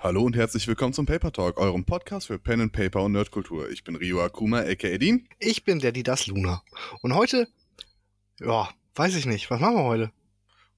[0.00, 3.68] Hallo und herzlich willkommen zum Paper Talk, eurem Podcast für Pen and Paper und Nerdkultur.
[3.68, 5.26] Ich bin Rio Akuma, aka Dean.
[5.40, 6.62] Ich bin Daddy das Luna.
[7.02, 7.48] Und heute,
[8.38, 10.12] ja, weiß ich nicht, was machen wir heute?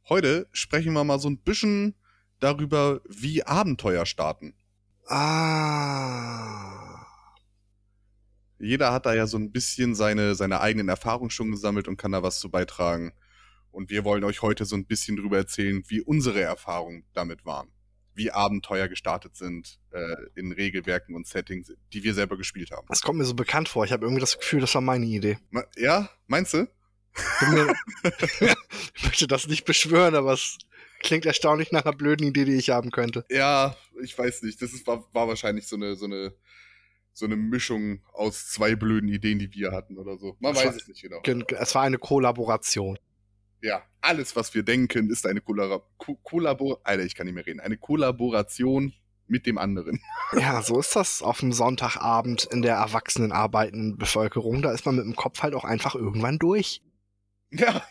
[0.09, 1.97] Heute sprechen wir mal so ein bisschen
[2.39, 4.55] darüber, wie Abenteuer starten.
[5.07, 7.05] Ah.
[8.59, 12.13] Jeder hat da ja so ein bisschen seine, seine eigenen Erfahrungen schon gesammelt und kann
[12.13, 13.13] da was zu beitragen.
[13.71, 17.71] Und wir wollen euch heute so ein bisschen darüber erzählen, wie unsere Erfahrungen damit waren.
[18.21, 22.87] Wie Abenteuer gestartet sind äh, in Regelwerken und Settings, die wir selber gespielt haben.
[22.91, 23.85] Das kommt mir so bekannt vor.
[23.87, 25.39] Ich habe irgendwie das Gefühl, das war meine Idee.
[25.51, 26.69] Ma- Ja, meinst du?
[28.95, 30.59] Ich möchte das nicht beschwören, aber es
[31.03, 33.25] klingt erstaunlich nach einer blöden Idee, die ich haben könnte.
[33.31, 34.61] Ja, ich weiß nicht.
[34.61, 36.35] Das ist, war, war wahrscheinlich so eine, so eine,
[37.13, 40.37] so eine Mischung aus zwei blöden Ideen, die wir hatten oder so.
[40.41, 41.21] Man Das weiß war- es nicht genau.
[41.23, 42.99] Gen- Es war eine Kollaboration.
[43.63, 47.47] Ja, alles, was wir denken, ist eine Kollabor Ko Kollabor Alter, ich kann nicht mehr
[47.47, 47.61] reden.
[47.61, 48.95] Eine Kollaboration
[49.27, 50.01] mit dem anderen.
[50.33, 54.63] Ja, so ist das auf dem Sonntagabend in der erwachsenen arbeitenden Bevölkerung.
[54.63, 56.83] Da ist man mit dem Kopf halt auch einfach irgendwann durch.
[57.51, 57.85] Ja.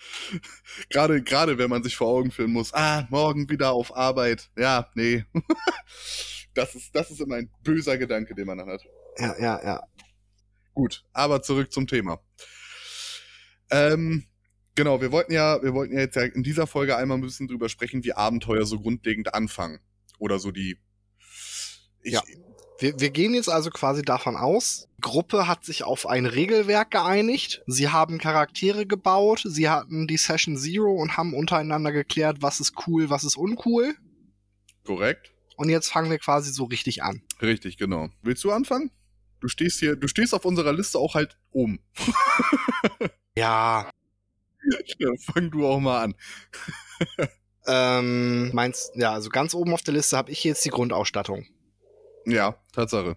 [0.90, 4.50] gerade, gerade wenn man sich vor Augen führen muss, ah, morgen wieder auf Arbeit.
[4.58, 5.24] Ja, nee.
[6.54, 8.82] das ist, das ist immer ein böser Gedanke, den man dann hat.
[9.18, 9.82] Ja, ja, ja.
[10.74, 12.20] Gut, aber zurück zum Thema.
[13.70, 14.26] Ähm,
[14.74, 17.48] genau, wir wollten ja, wir wollten ja jetzt ja in dieser Folge einmal ein bisschen
[17.48, 19.80] drüber sprechen, wie Abenteuer so grundlegend anfangen.
[20.18, 20.78] Oder so die.
[22.02, 22.22] Ich, Ja.
[22.80, 26.90] Wir, wir gehen jetzt also quasi davon aus, die Gruppe hat sich auf ein Regelwerk
[26.90, 32.58] geeinigt, sie haben Charaktere gebaut, sie hatten die Session Zero und haben untereinander geklärt, was
[32.58, 33.94] ist cool, was ist uncool.
[34.84, 35.32] Korrekt?
[35.56, 37.22] Und jetzt fangen wir quasi so richtig an.
[37.40, 38.08] Richtig, genau.
[38.22, 38.90] Willst du anfangen?
[39.38, 41.78] Du stehst hier, du stehst auf unserer Liste auch halt oben.
[43.36, 43.90] Ja.
[44.98, 46.14] Ja, fang du auch mal an.
[47.66, 51.46] Ähm, meinst, ja, also ganz oben auf der Liste habe ich jetzt die Grundausstattung.
[52.26, 53.16] Ja, Tatsache.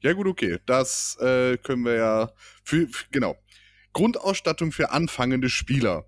[0.00, 0.58] Ja, gut, okay.
[0.66, 2.32] Das äh, können wir ja.
[2.64, 3.36] Für, für, genau.
[3.92, 6.06] Grundausstattung für anfangende Spieler.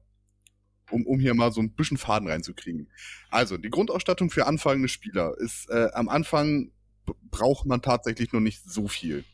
[0.91, 2.91] Um, um hier mal so ein bisschen Faden reinzukriegen.
[3.31, 6.73] Also, die Grundausstattung für anfangende Spieler ist äh, am Anfang
[7.31, 9.25] braucht man tatsächlich noch nicht so viel.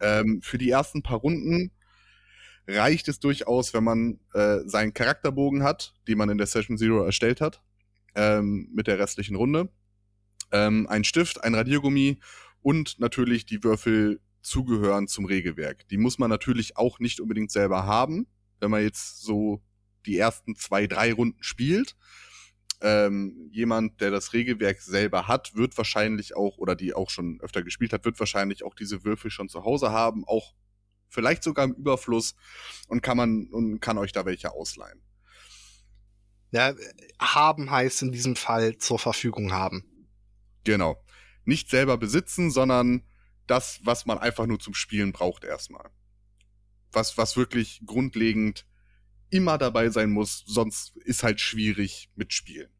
[0.00, 1.70] Ähm, für die ersten paar Runden
[2.66, 7.04] reicht es durchaus, wenn man äh, seinen Charakterbogen hat, den man in der Session Zero
[7.04, 7.62] erstellt hat,
[8.14, 9.68] ähm, mit der restlichen Runde.
[10.52, 12.18] Ähm, ein Stift, ein Radiergummi
[12.62, 15.88] und natürlich die Würfel zugehören zum Regelwerk.
[15.88, 18.26] Die muss man natürlich auch nicht unbedingt selber haben,
[18.60, 19.60] wenn man jetzt so
[20.06, 21.96] die ersten zwei, drei Runden spielt.
[22.80, 27.62] Ähm, jemand, der das Regelwerk selber hat, wird wahrscheinlich auch, oder die auch schon öfter
[27.62, 30.54] gespielt hat, wird wahrscheinlich auch diese Würfel schon zu Hause haben, auch
[31.08, 32.34] vielleicht sogar im Überfluss
[32.88, 35.02] und kann man und kann euch da welche ausleihen.
[36.50, 36.74] Ja,
[37.18, 39.84] haben heißt in diesem Fall zur Verfügung haben.
[40.64, 41.02] Genau.
[41.44, 43.02] Nicht selber besitzen, sondern
[43.46, 45.90] das, was man einfach nur zum Spielen braucht erstmal.
[46.92, 48.66] Was, was wirklich grundlegend
[49.30, 52.70] immer dabei sein muss, sonst ist halt schwierig mit Spielen.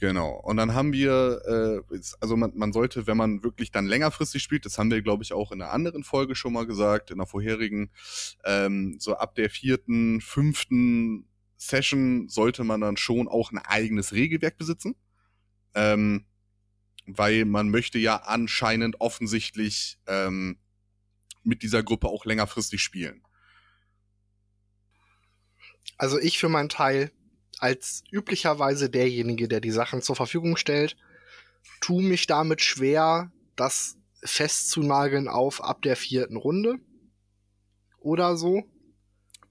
[0.00, 0.30] Genau.
[0.30, 4.64] Und dann haben wir, äh, also man, man sollte, wenn man wirklich dann längerfristig spielt,
[4.64, 7.26] das haben wir, glaube ich, auch in einer anderen Folge schon mal gesagt, in der
[7.26, 7.90] vorherigen,
[8.44, 11.28] ähm, so ab der vierten, fünften
[11.58, 14.96] Session sollte man dann schon auch ein eigenes Regelwerk besitzen.
[15.74, 16.24] Ähm,
[17.06, 20.58] weil man möchte ja anscheinend offensichtlich ähm,
[21.42, 23.22] mit dieser Gruppe auch längerfristig spielen.
[25.98, 27.12] Also ich für meinen Teil,
[27.60, 30.96] als üblicherweise derjenige, der die Sachen zur Verfügung stellt,
[31.80, 36.76] tu mich damit schwer, das festzunageln auf ab der vierten Runde
[37.98, 38.64] oder so.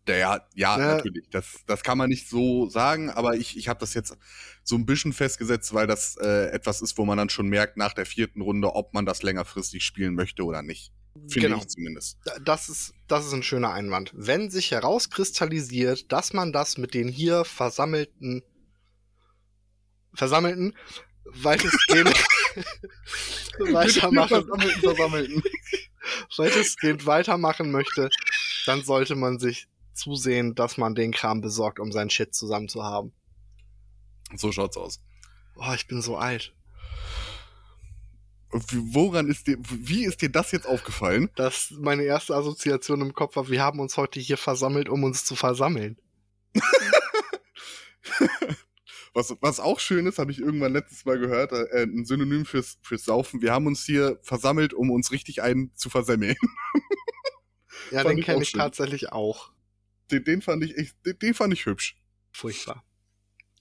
[0.07, 0.77] Der, ja, Ja.
[0.77, 1.29] natürlich.
[1.29, 4.17] Das, das kann man nicht so sagen, aber ich, ich habe das jetzt
[4.63, 7.93] so ein bisschen festgesetzt, weil das äh, etwas ist, wo man dann schon merkt nach
[7.93, 10.91] der vierten Runde, ob man das längerfristig spielen möchte oder nicht.
[11.27, 11.57] Finde Genau.
[11.59, 12.17] ich zumindest.
[12.43, 14.11] Das ist, das ist ein schöner Einwand.
[14.15, 18.43] Wenn sich herauskristallisiert, dass man das mit den hier versammelten,
[20.13, 20.75] versammelten,
[21.25, 22.13] weitestgehend
[23.59, 25.43] weitermachen, Versammelten, versammelten.
[26.37, 28.09] weitestgehend weitermachen möchte,
[28.65, 32.83] dann sollte man sich zusehen, dass man den Kram besorgt, um sein Shit zusammen zu
[32.83, 33.13] haben.
[34.35, 34.99] So schaut's aus.
[35.55, 36.53] Oh, ich bin so alt.
[38.51, 41.29] Woran ist dir, wie ist dir das jetzt aufgefallen?
[41.35, 45.23] Das meine erste Assoziation im Kopf war, wir haben uns heute hier versammelt, um uns
[45.25, 45.97] zu versammeln.
[49.13, 52.77] Was, was auch schön ist, habe ich irgendwann letztes Mal gehört, äh, ein Synonym fürs,
[52.83, 53.41] fürs Saufen.
[53.41, 56.35] Wir haben uns hier versammelt, um uns richtig einen zu versemmeln.
[57.91, 58.59] Ja, Fand den kenne ich schön.
[58.59, 59.51] tatsächlich auch.
[60.11, 61.97] Den, den fand ich echt, den, den fand ich hübsch.
[62.31, 62.83] Furchtbar.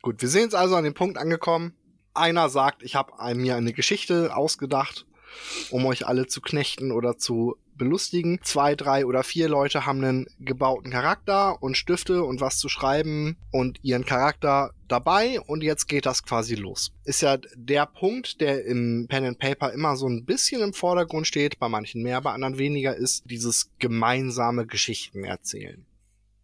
[0.03, 1.75] Gut, wir sind jetzt also an dem Punkt angekommen.
[2.15, 5.07] Einer sagt, ich habe mir eine Geschichte ausgedacht,
[5.71, 8.41] um euch alle zu knechten oder zu belustigen.
[8.43, 13.37] Zwei, drei oder vier Leute haben einen gebauten Charakter und Stifte und was zu schreiben
[13.51, 16.93] und ihren Charakter dabei und jetzt geht das quasi los.
[17.05, 21.27] Ist ja der Punkt, der im Pen and Paper immer so ein bisschen im Vordergrund
[21.27, 25.87] steht, bei manchen mehr, bei anderen weniger, ist dieses gemeinsame Geschichten erzählen.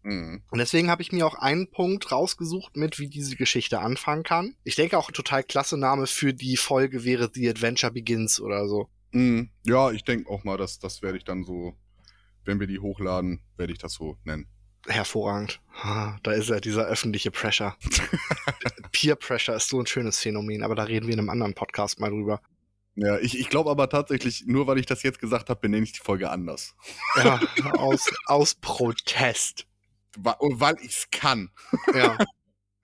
[0.05, 0.43] Mhm.
[0.51, 4.55] Und deswegen habe ich mir auch einen Punkt rausgesucht mit, wie diese Geschichte anfangen kann.
[4.63, 8.67] Ich denke auch ein total klasse Name für die Folge wäre The Adventure Begins oder
[8.67, 8.87] so.
[9.11, 9.49] Mhm.
[9.65, 11.73] Ja, ich denke auch mal, dass das werde ich dann so,
[12.43, 14.47] wenn wir die hochladen, werde ich das so nennen.
[14.87, 15.59] Hervorragend.
[16.21, 17.75] Da ist ja dieser öffentliche Pressure.
[18.91, 21.99] Peer Pressure ist so ein schönes Phänomen, aber da reden wir in einem anderen Podcast
[21.99, 22.41] mal drüber.
[22.93, 25.93] Ja, ich, ich glaube aber tatsächlich, nur weil ich das jetzt gesagt habe, benenne ich
[25.93, 26.75] die Folge anders.
[27.15, 27.41] Ja,
[27.77, 29.65] aus, aus Protest.
[30.17, 31.51] Weil ich es kann.
[31.93, 32.17] Ja.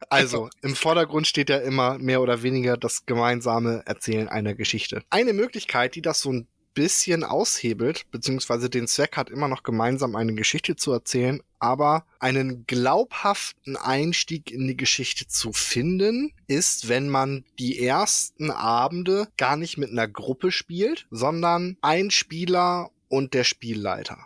[0.10, 5.04] Also, im Vordergrund steht ja immer mehr oder weniger das gemeinsame Erzählen einer Geschichte.
[5.10, 10.16] Eine Möglichkeit, die das so ein bisschen aushebelt, beziehungsweise den Zweck hat, immer noch gemeinsam
[10.16, 17.10] eine Geschichte zu erzählen, aber einen glaubhaften Einstieg in die Geschichte zu finden, ist, wenn
[17.10, 23.44] man die ersten Abende gar nicht mit einer Gruppe spielt, sondern ein Spieler und der
[23.44, 24.26] Spielleiter.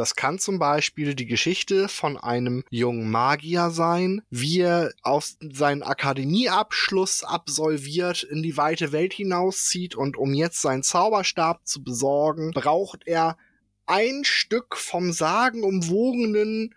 [0.00, 5.82] Das kann zum Beispiel die Geschichte von einem jungen Magier sein, wie er aus seinem
[5.82, 13.06] Akademieabschluss absolviert, in die weite Welt hinauszieht und um jetzt seinen Zauberstab zu besorgen, braucht
[13.06, 13.36] er
[13.84, 16.74] ein Stück vom sagenumwogenen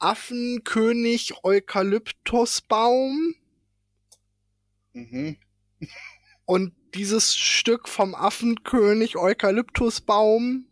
[0.00, 3.36] Affenkönig Eukalyptusbaum.
[4.94, 5.36] Mhm.
[6.44, 10.66] und dieses Stück vom Affenkönig Eukalyptusbaum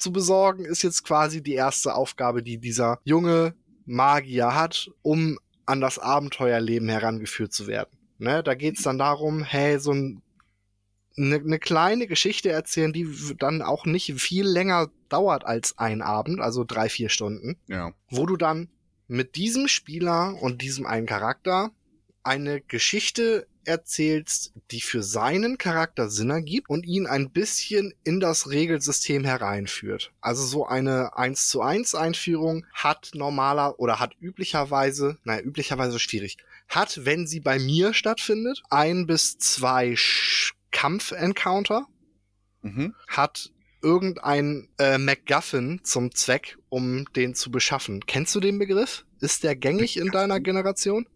[0.00, 3.54] zu besorgen, ist jetzt quasi die erste Aufgabe, die dieser junge
[3.84, 7.90] Magier hat, um an das Abenteuerleben herangeführt zu werden.
[8.18, 10.22] Ne, da geht's dann darum, hey, so ein,
[11.16, 13.08] eine ne kleine Geschichte erzählen, die
[13.38, 17.56] dann auch nicht viel länger dauert als ein Abend, also drei, vier Stunden.
[17.66, 17.92] Ja.
[18.10, 18.68] Wo du dann
[19.06, 21.72] mit diesem Spieler und diesem einen Charakter
[22.22, 28.50] eine Geschichte erzählst, die für seinen Charakter Sinn ergibt und ihn ein bisschen in das
[28.50, 30.12] Regelsystem hereinführt.
[30.20, 36.36] Also so eine 1 zu 1 Einführung hat normaler oder hat üblicherweise, naja, üblicherweise schwierig,
[36.68, 39.96] hat, wenn sie bei mir stattfindet, ein bis zwei
[40.70, 41.86] Kampf-Encounter,
[42.62, 42.94] mhm.
[43.08, 43.50] hat
[43.82, 48.04] irgendein äh, MacGuffin zum Zweck, um den zu beschaffen.
[48.06, 49.04] Kennst du den Begriff?
[49.20, 51.06] Ist der gängig in deiner Generation?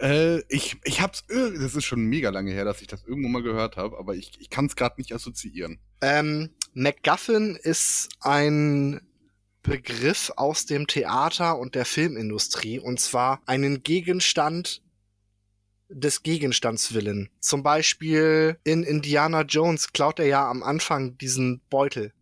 [0.00, 3.42] Äh, ich, ich hab's, das ist schon mega lange her, dass ich das irgendwo mal
[3.42, 5.78] gehört habe, aber ich, ich kann es gerade nicht assoziieren.
[6.00, 9.00] Ähm, MacGuffin ist ein
[9.62, 14.82] Begriff aus dem Theater und der Filmindustrie und zwar einen Gegenstand
[15.88, 17.30] des Gegenstands willen.
[17.40, 22.12] Zum Beispiel in Indiana Jones klaut er ja am Anfang diesen Beutel.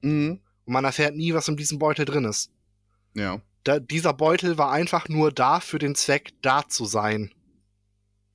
[0.00, 0.40] Mhm.
[0.64, 2.50] Und man erfährt nie, was in diesem Beutel drin ist.
[3.14, 7.32] Ja da, dieser Beutel war einfach nur da für den Zweck, da zu sein.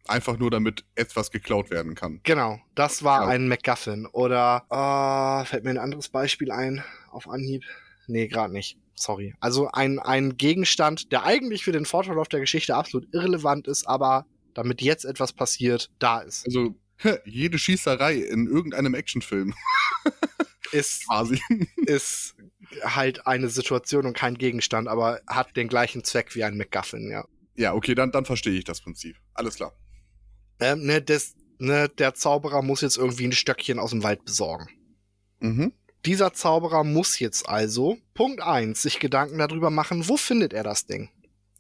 [0.07, 2.21] Einfach nur, damit etwas geklaut werden kann.
[2.23, 3.27] Genau, das war ja.
[3.27, 4.05] ein MacGuffin.
[4.05, 7.63] Oder äh, fällt mir ein anderes Beispiel ein auf Anhieb?
[8.07, 8.77] Nee, gerade nicht.
[8.95, 9.35] Sorry.
[9.41, 14.25] Also ein, ein Gegenstand, der eigentlich für den Fortverlauf der Geschichte absolut irrelevant ist, aber
[14.53, 16.45] damit jetzt etwas passiert, da ist.
[16.45, 16.75] Also
[17.25, 19.53] jede Schießerei in irgendeinem Actionfilm
[20.71, 21.39] ist quasi
[21.85, 22.35] ist
[22.83, 27.25] halt eine Situation und kein Gegenstand, aber hat den gleichen Zweck wie ein MacGuffin, ja.
[27.55, 29.17] Ja, okay, dann, dann verstehe ich das Prinzip.
[29.33, 29.73] Alles klar.
[30.59, 34.69] Ähm, ne, des, ne, der Zauberer muss jetzt irgendwie ein Stöckchen aus dem Wald besorgen.
[35.39, 35.73] Mhm.
[36.05, 40.85] Dieser Zauberer muss jetzt also, Punkt eins sich Gedanken darüber machen, wo findet er das
[40.85, 41.09] Ding?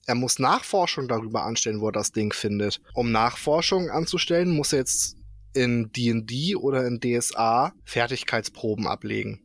[0.05, 2.79] Er muss Nachforschung darüber anstellen, wo er das Ding findet.
[2.93, 5.17] Um Nachforschung anzustellen, muss er jetzt
[5.53, 9.41] in D&D oder in DSA Fertigkeitsproben ablegen.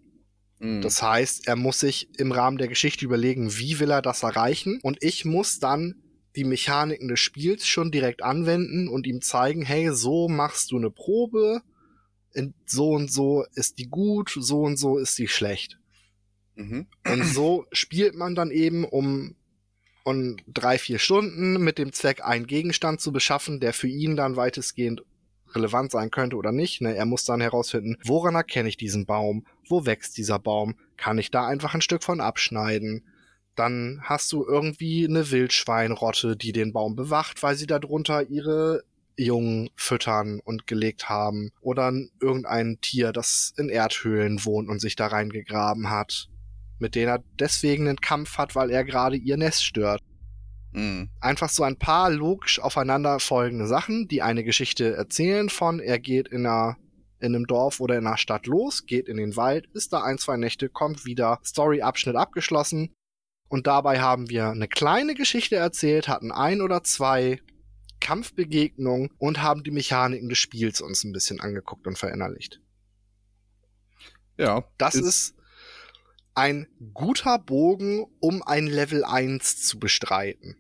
[0.63, 0.81] Mhm.
[0.81, 4.79] Das heißt, er muss sich im Rahmen der Geschichte überlegen, wie will er das erreichen
[4.83, 5.97] und ich muss dann
[6.37, 10.91] die Mechaniken des Spiels schon direkt anwenden und ihm zeigen, hey, so machst du eine
[10.91, 11.61] Probe,
[12.65, 15.79] so und so ist die gut, so und so ist die schlecht.
[16.55, 16.87] Mhm.
[17.07, 19.35] Und so spielt man dann eben um,
[20.05, 24.37] um drei, vier Stunden mit dem Zweck, einen Gegenstand zu beschaffen, der für ihn dann
[24.37, 25.03] weitestgehend
[25.55, 26.81] relevant sein könnte oder nicht.
[26.81, 26.97] Ne?
[26.97, 29.45] Er muss dann herausfinden, woran erkenne ich diesen Baum?
[29.69, 30.77] Wo wächst dieser Baum?
[30.97, 33.05] Kann ich da einfach ein Stück von abschneiden?
[33.55, 38.83] Dann hast du irgendwie eine Wildschweinrotte, die den Baum bewacht, weil sie darunter ihre
[39.17, 41.51] Jungen füttern und gelegt haben.
[41.61, 46.29] Oder irgendein Tier, das in Erdhöhlen wohnt und sich da reingegraben hat.
[46.79, 50.03] Mit denen er deswegen einen Kampf hat, weil er gerade ihr Nest stört.
[50.73, 51.11] Mhm.
[51.21, 56.47] Einfach so ein paar logisch aufeinanderfolgende Sachen, die eine Geschichte erzählen von, er geht in
[56.47, 56.77] einer
[57.23, 60.19] in einem Dorf oder in einer Stadt los, geht in den Wald, ist da ein,
[60.19, 62.93] zwei Nächte, kommt wieder, Story-Abschnitt abgeschlossen.
[63.49, 67.41] Und dabei haben wir eine kleine Geschichte erzählt, hatten ein oder zwei
[68.01, 72.61] Kampfbegegnungen und haben die Mechaniken des Spiels uns ein bisschen angeguckt und verinnerlicht.
[74.37, 74.65] Ja.
[74.79, 75.35] Das ist, ist
[76.35, 80.57] ein guter Bogen, um ein Level 1 zu bestreiten.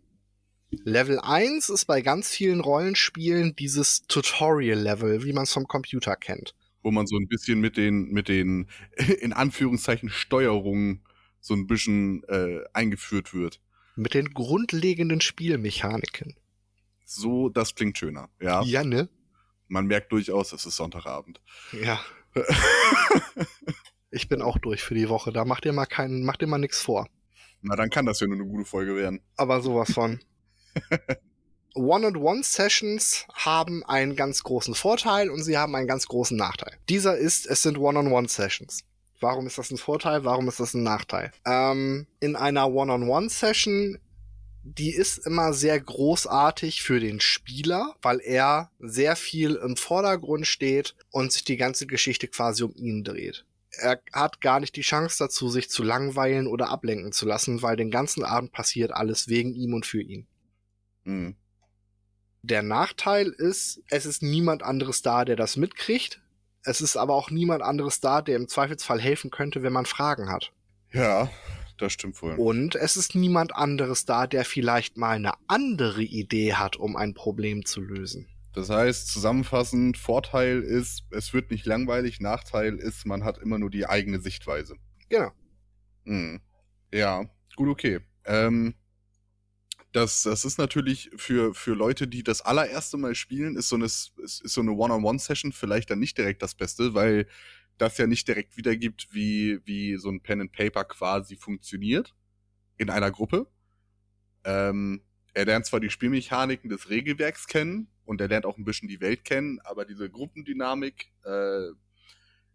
[0.84, 6.54] Level 1 ist bei ganz vielen Rollenspielen dieses Tutorial-Level, wie man es vom Computer kennt.
[6.82, 8.68] Wo man so ein bisschen mit den, mit den,
[9.20, 11.04] in Anführungszeichen, Steuerungen
[11.40, 13.60] so ein bisschen äh, eingeführt wird.
[13.96, 16.36] Mit den grundlegenden Spielmechaniken.
[17.04, 18.62] So, das klingt schöner, ja.
[18.62, 19.08] Ja, ne?
[19.68, 21.40] Man merkt durchaus, es ist Sonntagabend.
[21.72, 22.00] Ja.
[24.10, 25.32] ich bin auch durch für die Woche.
[25.32, 27.08] Da macht ihr mal keinen, macht ihr mal nichts vor.
[27.60, 29.20] Na, dann kann das ja nur eine gute Folge werden.
[29.36, 30.20] Aber sowas von.
[31.74, 36.76] One-on-One-Sessions haben einen ganz großen Vorteil und sie haben einen ganz großen Nachteil.
[36.88, 38.80] Dieser ist, es sind One-on-One-Sessions.
[39.20, 40.24] Warum ist das ein Vorteil?
[40.24, 41.32] Warum ist das ein Nachteil?
[41.46, 43.98] Ähm, in einer One-on-One-Session,
[44.64, 50.94] die ist immer sehr großartig für den Spieler, weil er sehr viel im Vordergrund steht
[51.10, 53.44] und sich die ganze Geschichte quasi um ihn dreht
[53.78, 57.76] er hat gar nicht die Chance dazu, sich zu langweilen oder ablenken zu lassen, weil
[57.76, 60.26] den ganzen Abend passiert alles wegen ihm und für ihn.
[61.04, 61.36] Mhm.
[62.42, 66.20] Der Nachteil ist, es ist niemand anderes da, der das mitkriegt.
[66.64, 70.28] Es ist aber auch niemand anderes da, der im Zweifelsfall helfen könnte, wenn man Fragen
[70.28, 70.52] hat.
[70.92, 71.30] Ja,
[71.78, 72.34] das stimmt wohl.
[72.34, 77.14] Und es ist niemand anderes da, der vielleicht mal eine andere Idee hat, um ein
[77.14, 78.28] Problem zu lösen.
[78.52, 83.70] Das heißt, zusammenfassend, Vorteil ist, es wird nicht langweilig, Nachteil ist, man hat immer nur
[83.70, 84.76] die eigene Sichtweise.
[85.08, 85.30] Genau.
[86.04, 86.40] Hm.
[86.92, 87.24] Ja,
[87.56, 88.00] gut, okay.
[88.26, 88.74] Ähm,
[89.92, 93.84] das, das ist natürlich für, für Leute, die das allererste Mal spielen, ist so eine,
[93.84, 97.26] ist, so eine One-on-One-Session vielleicht dann nicht direkt das Beste, weil
[97.78, 102.14] das ja nicht direkt wiedergibt, wie, wie so ein Pen and Paper quasi funktioniert
[102.78, 103.46] in einer Gruppe.
[104.44, 105.02] Ähm,
[105.34, 109.00] er lernt zwar die Spielmechaniken des Regelwerks kennen und er lernt auch ein bisschen die
[109.00, 111.68] Welt kennen, aber diese Gruppendynamik äh,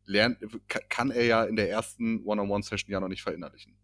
[0.06, 0.40] lernt,
[0.90, 3.78] kann er ja in der ersten One-on-One-Session ja noch nicht verinnerlichen.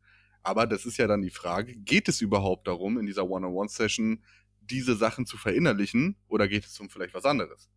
[0.43, 4.23] Aber das ist ja dann die Frage, geht es überhaupt darum, in dieser One-on-One-Session
[4.61, 7.69] diese Sachen zu verinnerlichen oder geht es um vielleicht was anderes?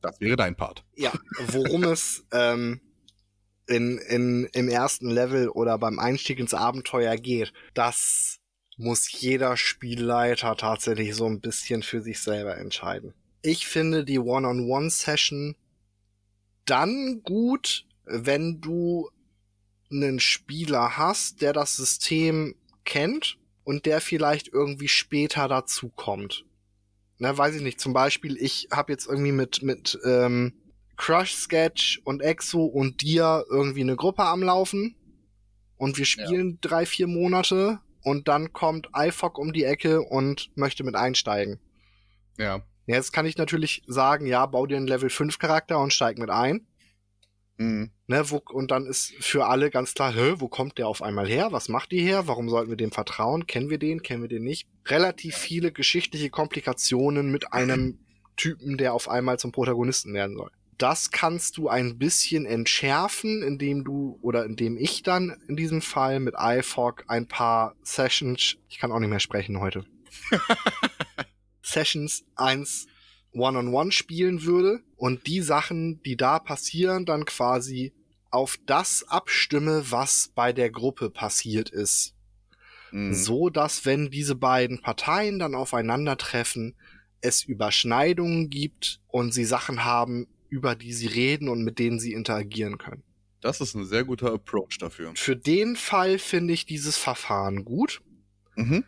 [0.00, 0.84] Das wäre dein Part.
[0.94, 1.12] Ja,
[1.48, 2.80] worum es ähm,
[3.66, 8.38] in, in, im ersten Level oder beim Einstieg ins Abenteuer geht, das
[8.76, 13.14] muss jeder Spielleiter tatsächlich so ein bisschen für sich selber entscheiden.
[13.42, 15.56] Ich finde die One-on-One-Session
[16.66, 19.10] dann gut, wenn du
[19.90, 26.44] einen Spieler hast, der das System kennt und der vielleicht irgendwie später dazu kommt.
[27.18, 27.80] Na, weiß ich nicht.
[27.80, 30.52] Zum Beispiel, ich habe jetzt irgendwie mit mit ähm,
[30.96, 34.96] Crush Sketch und Exo und dir irgendwie eine Gruppe am Laufen
[35.76, 36.56] und wir spielen ja.
[36.60, 41.58] drei vier Monate und dann kommt iFog um die Ecke und möchte mit einsteigen.
[42.38, 42.62] Ja.
[42.86, 46.30] Jetzt kann ich natürlich sagen, ja, bau dir einen Level 5 Charakter und steig mit
[46.30, 46.66] ein.
[47.58, 47.90] Mhm.
[48.06, 51.26] Ne, wo, und dann ist für alle ganz klar, hä, wo kommt der auf einmal
[51.26, 51.48] her?
[51.52, 52.28] Was macht die her?
[52.28, 53.46] Warum sollten wir dem vertrauen?
[53.46, 54.02] Kennen wir den?
[54.02, 54.68] Kennen wir den nicht?
[54.86, 57.98] Relativ viele geschichtliche Komplikationen mit einem
[58.36, 60.50] Typen, der auf einmal zum Protagonisten werden soll.
[60.78, 66.20] Das kannst du ein bisschen entschärfen, indem du oder indem ich dann in diesem Fall
[66.20, 69.86] mit iFog ein paar Sessions, ich kann auch nicht mehr sprechen heute,
[71.62, 72.88] Sessions 1
[73.36, 77.92] One-on-One spielen würde und die Sachen, die da passieren, dann quasi
[78.30, 82.14] auf das abstimme, was bei der Gruppe passiert ist.
[82.90, 83.14] Mhm.
[83.14, 86.74] So dass, wenn diese beiden Parteien dann aufeinandertreffen,
[87.20, 92.12] es Überschneidungen gibt und sie Sachen haben, über die sie reden und mit denen sie
[92.12, 93.02] interagieren können.
[93.40, 95.12] Das ist ein sehr guter Approach dafür.
[95.14, 98.00] Für den Fall finde ich dieses Verfahren gut.
[98.56, 98.84] Mhm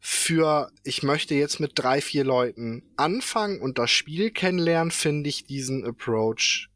[0.00, 5.44] für ich möchte jetzt mit drei, vier Leuten anfangen und das Spiel kennenlernen, finde ich
[5.44, 6.68] diesen Approach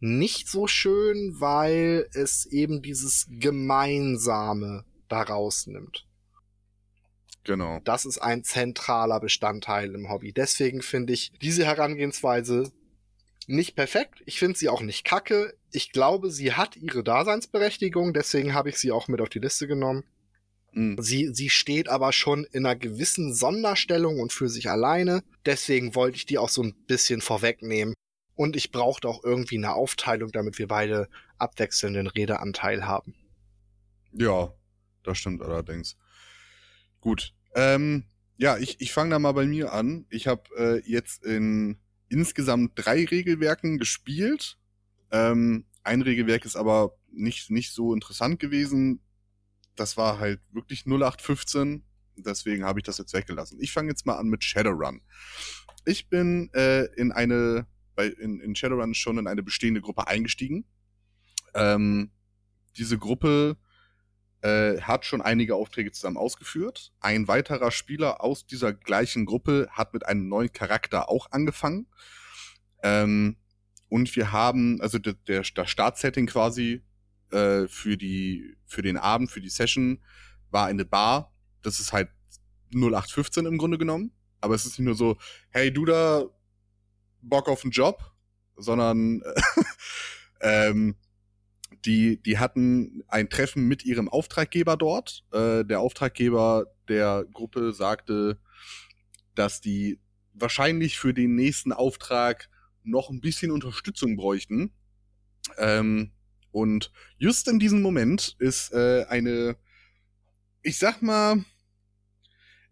[0.00, 6.06] nicht so schön, weil es eben dieses Gemeinsame daraus nimmt.
[7.44, 7.80] Genau.
[7.84, 10.32] Das ist ein zentraler Bestandteil im Hobby.
[10.32, 12.70] Deswegen finde ich diese Herangehensweise
[13.46, 14.22] nicht perfekt.
[14.26, 15.56] Ich finde sie auch nicht kacke.
[15.72, 18.12] Ich glaube, sie hat ihre Daseinsberechtigung.
[18.12, 20.04] Deswegen habe ich sie auch mit auf die Liste genommen.
[20.78, 20.96] Mhm.
[21.00, 25.24] Sie, sie steht aber schon in einer gewissen Sonderstellung und für sich alleine.
[25.44, 27.94] Deswegen wollte ich die auch so ein bisschen vorwegnehmen.
[28.36, 33.16] Und ich brauchte auch irgendwie eine Aufteilung, damit wir beide abwechselnden Redeanteil haben.
[34.12, 34.54] Ja,
[35.02, 35.96] das stimmt allerdings.
[37.00, 37.34] Gut.
[37.56, 38.04] Ähm,
[38.36, 40.06] ja, ich, ich fange da mal bei mir an.
[40.10, 44.58] Ich habe äh, jetzt in insgesamt drei Regelwerken gespielt.
[45.10, 49.00] Ähm, ein Regelwerk ist aber nicht, nicht so interessant gewesen.
[49.78, 51.84] Das war halt wirklich 0815.
[52.16, 53.58] Deswegen habe ich das jetzt weggelassen.
[53.60, 55.02] Ich fange jetzt mal an mit Shadowrun.
[55.84, 60.64] Ich bin äh, in eine, bei, in, in Shadowrun schon in eine bestehende Gruppe eingestiegen.
[61.54, 62.10] Ähm,
[62.76, 63.56] diese Gruppe
[64.42, 66.92] äh, hat schon einige Aufträge zusammen ausgeführt.
[67.00, 71.86] Ein weiterer Spieler aus dieser gleichen Gruppe hat mit einem neuen Charakter auch angefangen.
[72.82, 73.36] Ähm,
[73.88, 76.82] und wir haben, also der, der, das Startsetting quasi
[77.30, 80.00] äh, für, die, für den Abend, für die Session,
[80.50, 81.34] war eine Bar.
[81.62, 82.08] Das ist halt
[82.74, 84.12] 0815 im Grunde genommen.
[84.40, 85.16] Aber es ist nicht nur so,
[85.50, 86.24] hey, du da,
[87.20, 88.12] Bock auf einen Job,
[88.56, 89.22] sondern
[90.40, 90.96] ähm,
[91.84, 95.24] die, die hatten ein Treffen mit ihrem Auftraggeber dort.
[95.32, 98.38] Äh, der Auftraggeber der Gruppe sagte,
[99.34, 100.00] dass die
[100.34, 102.48] wahrscheinlich für den nächsten Auftrag
[102.82, 104.72] noch ein bisschen Unterstützung bräuchten.
[105.58, 106.12] Ähm,
[106.58, 109.56] und just in diesem Moment ist äh, eine,
[110.62, 111.44] ich sag mal,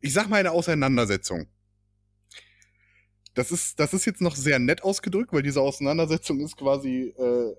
[0.00, 1.46] ich sag mal eine Auseinandersetzung.
[3.34, 7.54] Das ist, das ist jetzt noch sehr nett ausgedrückt, weil diese Auseinandersetzung ist quasi, äh,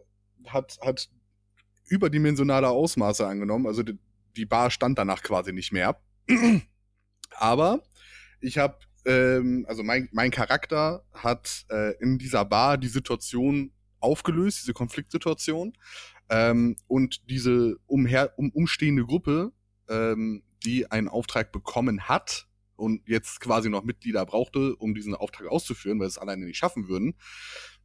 [0.48, 1.10] hat, hat
[1.86, 3.68] überdimensionale Ausmaße angenommen.
[3.68, 3.98] Also die,
[4.36, 6.02] die Bar stand danach quasi nicht mehr.
[7.32, 7.84] Aber
[8.42, 14.62] ich habe ähm, also mein, mein Charakter hat äh, in dieser Bar die Situation aufgelöst,
[14.62, 15.74] diese Konfliktsituation.
[16.30, 19.52] Ähm, und diese umher, um, umstehende Gruppe,
[19.90, 25.48] ähm, die einen Auftrag bekommen hat und jetzt quasi noch Mitglieder brauchte, um diesen Auftrag
[25.48, 27.16] auszuführen, weil sie es alleine nicht schaffen würden,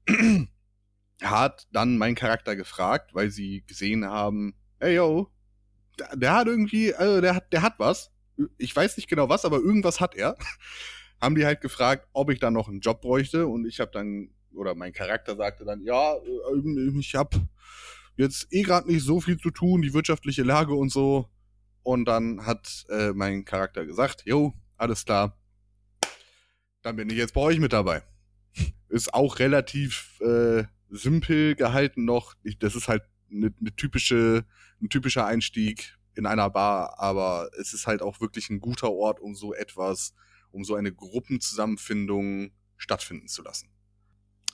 [1.23, 5.29] hat dann mein Charakter gefragt, weil sie gesehen haben, hey yo,
[6.15, 8.11] der, hat irgendwie, also der hat, der hat was.
[8.59, 10.37] Ich weiß nicht genau was, aber irgendwas hat er
[11.21, 14.31] haben die halt gefragt, ob ich dann noch einen Job bräuchte und ich habe dann
[14.55, 17.40] oder mein Charakter sagte dann, ja, äh, ich habe
[18.16, 21.29] jetzt eh gerade nicht so viel zu tun, die wirtschaftliche Lage und so.
[21.83, 25.37] Und dann hat äh, mein Charakter gesagt, jo, alles klar,
[26.83, 28.03] dann bin ich jetzt bei euch mit dabei.
[28.88, 32.35] Ist auch relativ äh, simpel gehalten noch.
[32.42, 34.44] Ich, das ist halt eine ne typische,
[34.81, 39.18] ein typischer Einstieg in einer Bar, aber es ist halt auch wirklich ein guter Ort,
[39.20, 40.14] um so etwas
[40.53, 43.70] um so eine Gruppenzusammenfindung stattfinden zu lassen.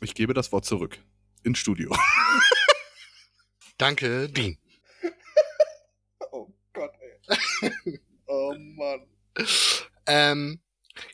[0.01, 0.99] Ich gebe das Wort zurück
[1.43, 1.95] ins Studio.
[3.79, 4.59] Danke, Dean.
[6.33, 8.01] oh Gott, ey.
[8.27, 9.07] oh Mann.
[10.07, 10.61] Ähm,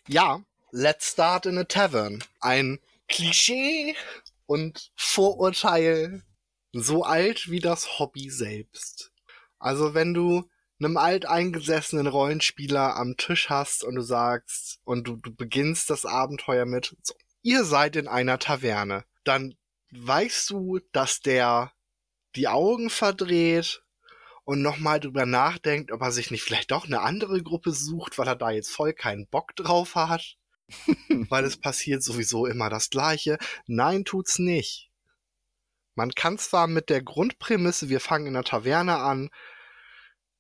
[0.09, 2.25] ja, Let's Start in a Tavern.
[2.41, 3.95] Ein Klischee
[4.47, 6.23] und Vorurteil
[6.73, 9.13] so alt wie das Hobby selbst.
[9.59, 10.49] Also wenn du
[10.81, 16.65] einem alteingesessenen Rollenspieler am Tisch hast und du sagst und du, du beginnst das Abenteuer
[16.65, 19.55] mit, so, ihr seid in einer Taverne, dann
[19.93, 21.73] weißt du, dass der
[22.37, 23.83] die Augen verdreht
[24.45, 28.29] und nochmal drüber nachdenkt, ob er sich nicht vielleicht doch eine andere Gruppe sucht, weil
[28.29, 30.37] er da jetzt voll keinen Bock drauf hat.
[31.29, 33.39] weil es passiert sowieso immer das Gleiche.
[33.67, 34.91] Nein, tut's nicht.
[35.95, 39.31] Man kann zwar mit der Grundprämisse, wir fangen in der Taverne an,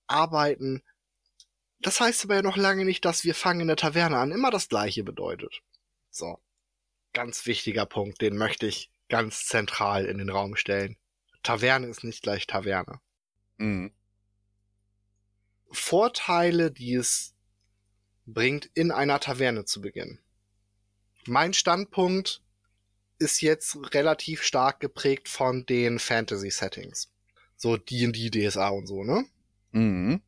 [0.07, 0.83] arbeiten.
[1.81, 4.51] Das heißt aber ja noch lange nicht, dass wir fangen in der Taverne an immer
[4.51, 5.61] das gleiche bedeutet.
[6.11, 6.39] So.
[7.13, 10.97] Ganz wichtiger Punkt, den möchte ich ganz zentral in den Raum stellen.
[11.45, 13.01] Taverne ist nicht gleich Taverne.
[13.59, 13.93] Mhm.
[15.71, 17.35] Vorteile, die es
[18.27, 20.19] bringt, in einer Taverne zu beginnen.
[21.27, 22.43] Mein Standpunkt
[23.19, 27.13] ist jetzt relativ stark geprägt von den Fantasy-Settings.
[27.57, 29.25] So D&D, DSA und so, ne?
[29.71, 30.23] Mhm.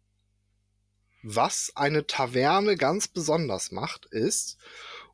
[1.22, 4.58] Was eine Taverne ganz besonders macht, ist,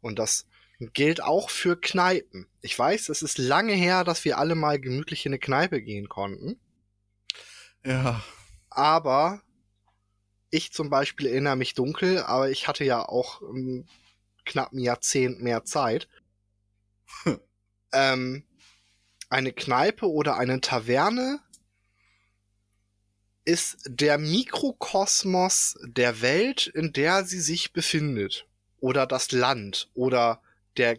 [0.01, 0.47] und das
[0.93, 2.49] gilt auch für Kneipen.
[2.61, 6.09] Ich weiß, es ist lange her, dass wir alle mal gemütlich in eine Kneipe gehen
[6.09, 6.59] konnten.
[7.85, 8.23] Ja.
[8.71, 9.43] Aber
[10.51, 13.87] ich zum Beispiel erinnere mich dunkel, aber ich hatte ja auch um,
[14.45, 16.09] knapp ein Jahrzehnt mehr Zeit.
[17.93, 18.45] ähm,
[19.29, 21.41] eine Kneipe oder eine Taverne
[23.45, 28.47] ist der Mikrokosmos der Welt, in der sie sich befindet.
[28.79, 29.91] Oder das Land.
[29.95, 30.43] Oder
[30.77, 30.99] der,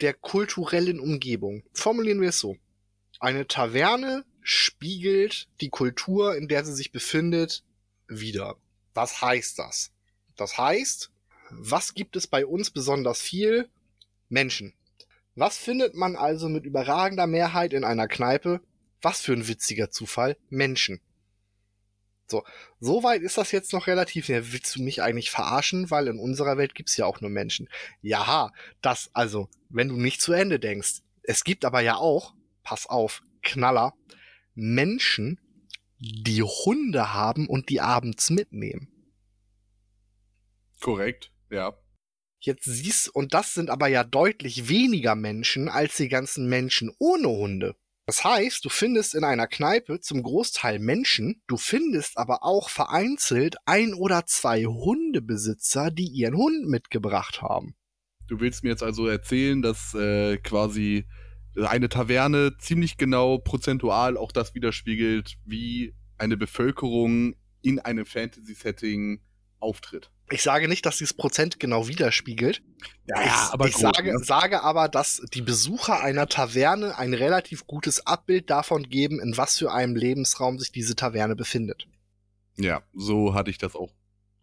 [0.00, 1.62] der kulturellen Umgebung.
[1.72, 2.56] Formulieren wir es so.
[3.20, 7.64] Eine Taverne spiegelt die Kultur, in der sie sich befindet,
[8.08, 8.56] wieder.
[8.94, 9.92] Was heißt das?
[10.36, 11.10] Das heißt,
[11.50, 13.68] was gibt es bei uns besonders viel?
[14.28, 14.74] Menschen.
[15.34, 18.60] Was findet man also mit überragender Mehrheit in einer Kneipe?
[19.00, 20.36] Was für ein witziger Zufall?
[20.48, 21.00] Menschen.
[22.32, 22.44] So,
[22.80, 24.28] soweit ist das jetzt noch relativ.
[24.28, 25.90] Ja, willst du mich eigentlich verarschen?
[25.90, 27.68] Weil in unserer Welt gibt's ja auch nur Menschen.
[28.00, 31.02] Ja, das, also, wenn du nicht zu Ende denkst.
[31.22, 33.92] Es gibt aber ja auch, pass auf, Knaller,
[34.54, 35.38] Menschen,
[35.98, 38.88] die Hunde haben und die abends mitnehmen.
[40.80, 41.74] Korrekt, ja.
[42.40, 47.28] Jetzt siehst, und das sind aber ja deutlich weniger Menschen als die ganzen Menschen ohne
[47.28, 47.76] Hunde.
[48.12, 53.56] Das heißt, du findest in einer Kneipe zum Großteil Menschen, du findest aber auch vereinzelt
[53.64, 57.74] ein oder zwei Hundebesitzer, die ihren Hund mitgebracht haben.
[58.26, 61.06] Du willst mir jetzt also erzählen, dass äh, quasi
[61.56, 69.22] eine Taverne ziemlich genau prozentual auch das widerspiegelt, wie eine Bevölkerung in einem Fantasy-Setting
[69.58, 70.10] auftritt.
[70.32, 72.62] Ich sage nicht, dass dieses Prozent genau widerspiegelt.
[73.06, 74.18] Ja, ich, aber ich grob, sage, ne?
[74.24, 79.58] sage aber, dass die Besucher einer Taverne ein relativ gutes Abbild davon geben, in was
[79.58, 81.86] für einem Lebensraum sich diese Taverne befindet.
[82.56, 83.92] Ja, so hatte ich das auch.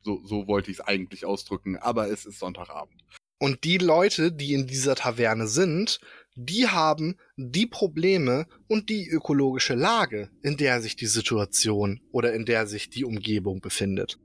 [0.04, 3.04] So, so wollte ich es eigentlich ausdrücken, aber es ist Sonntagabend.
[3.40, 6.00] Und die Leute, die in dieser Taverne sind,
[6.36, 12.46] die haben die Probleme und die ökologische Lage, in der sich die Situation oder in
[12.46, 14.20] der sich die Umgebung befindet.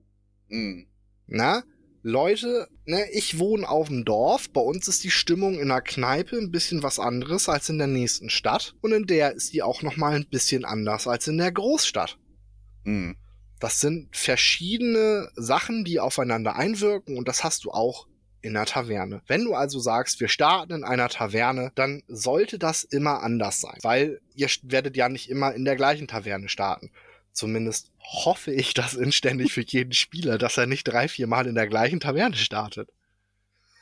[0.49, 0.89] Mhm.
[1.27, 1.63] Na,
[2.03, 6.37] Leute, ne, ich wohne auf dem Dorf, bei uns ist die Stimmung in der Kneipe
[6.37, 9.81] ein bisschen was anderes als in der nächsten Stadt und in der ist die auch
[9.81, 12.19] noch mal ein bisschen anders als in der Großstadt.
[12.85, 13.17] Mhm.
[13.59, 18.07] Das sind verschiedene Sachen, die aufeinander einwirken und das hast du auch
[18.43, 19.23] in der Taverne.
[19.27, 23.79] Wenn du also sagst, wir starten in einer Taverne, dann sollte das immer anders sein,
[23.81, 26.91] weil ihr werdet ja nicht immer in der gleichen Taverne starten.
[27.33, 31.55] Zumindest hoffe ich das inständig für jeden Spieler, dass er nicht drei, vier Mal in
[31.55, 32.91] der gleichen Taverne startet.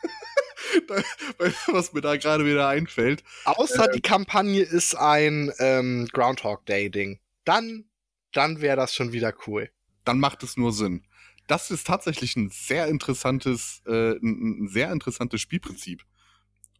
[1.67, 3.23] Was mir da gerade wieder einfällt.
[3.45, 7.19] Außer die Kampagne ist ein ähm, Groundhog Day Ding.
[7.45, 7.85] Dann,
[8.33, 9.71] dann wäre das schon wieder cool.
[10.05, 11.05] Dann macht es nur Sinn.
[11.47, 16.05] Das ist tatsächlich ein sehr interessantes, äh, ein, ein sehr interessantes Spielprinzip.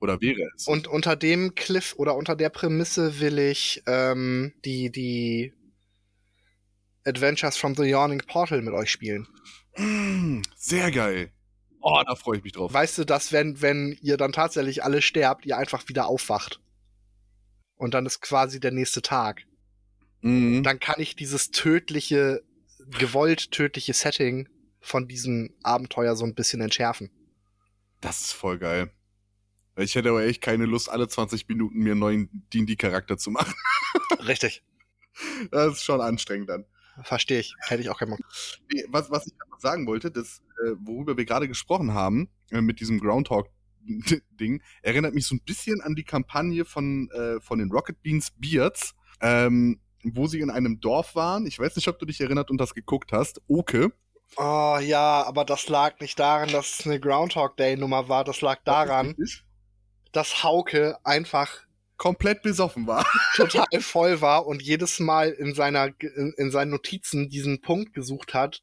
[0.01, 0.67] Oder wäre es?
[0.67, 5.53] Und unter dem Cliff oder unter der Prämisse will ich ähm, die, die
[7.05, 9.27] Adventures from the Yawning Portal mit euch spielen.
[9.77, 11.33] Mm, sehr geil.
[11.81, 12.73] Oh, da freue ich mich drauf.
[12.73, 16.61] Weißt du, dass wenn, wenn ihr dann tatsächlich alle sterbt, ihr einfach wieder aufwacht.
[17.77, 19.43] Und dann ist quasi der nächste Tag.
[20.21, 20.63] Mhm.
[20.63, 22.43] Dann kann ich dieses tödliche,
[22.99, 24.49] gewollt tödliche Setting
[24.81, 27.11] von diesem Abenteuer so ein bisschen entschärfen.
[28.01, 28.93] Das ist voll geil.
[29.77, 33.55] Ich hätte aber echt keine Lust, alle 20 Minuten mir einen neuen D&D-Charakter zu machen.
[34.27, 34.63] Richtig.
[35.51, 36.67] Das ist schon anstrengend dann.
[37.03, 37.55] Verstehe ich.
[37.61, 38.21] Hätte ich auch keinen Bock.
[38.71, 42.61] Nee, was, was ich noch sagen wollte, das, äh, worüber wir gerade gesprochen haben, äh,
[42.61, 47.71] mit diesem Groundhog-Ding, erinnert mich so ein bisschen an die Kampagne von, äh, von den
[47.71, 51.47] Rocket Beans Beards, ähm, wo sie in einem Dorf waren.
[51.47, 53.41] Ich weiß nicht, ob du dich erinnert und das geguckt hast.
[53.49, 53.93] Oke.
[54.37, 58.25] Oh ja, aber das lag nicht daran, dass es eine Groundhog Day Nummer war.
[58.25, 59.15] Das lag daran,
[60.13, 61.67] dass Hauke einfach
[62.03, 63.07] komplett besoffen war.
[63.37, 68.35] total voll war und jedes Mal in seiner in, in seinen Notizen diesen Punkt gesucht
[68.35, 68.61] hat,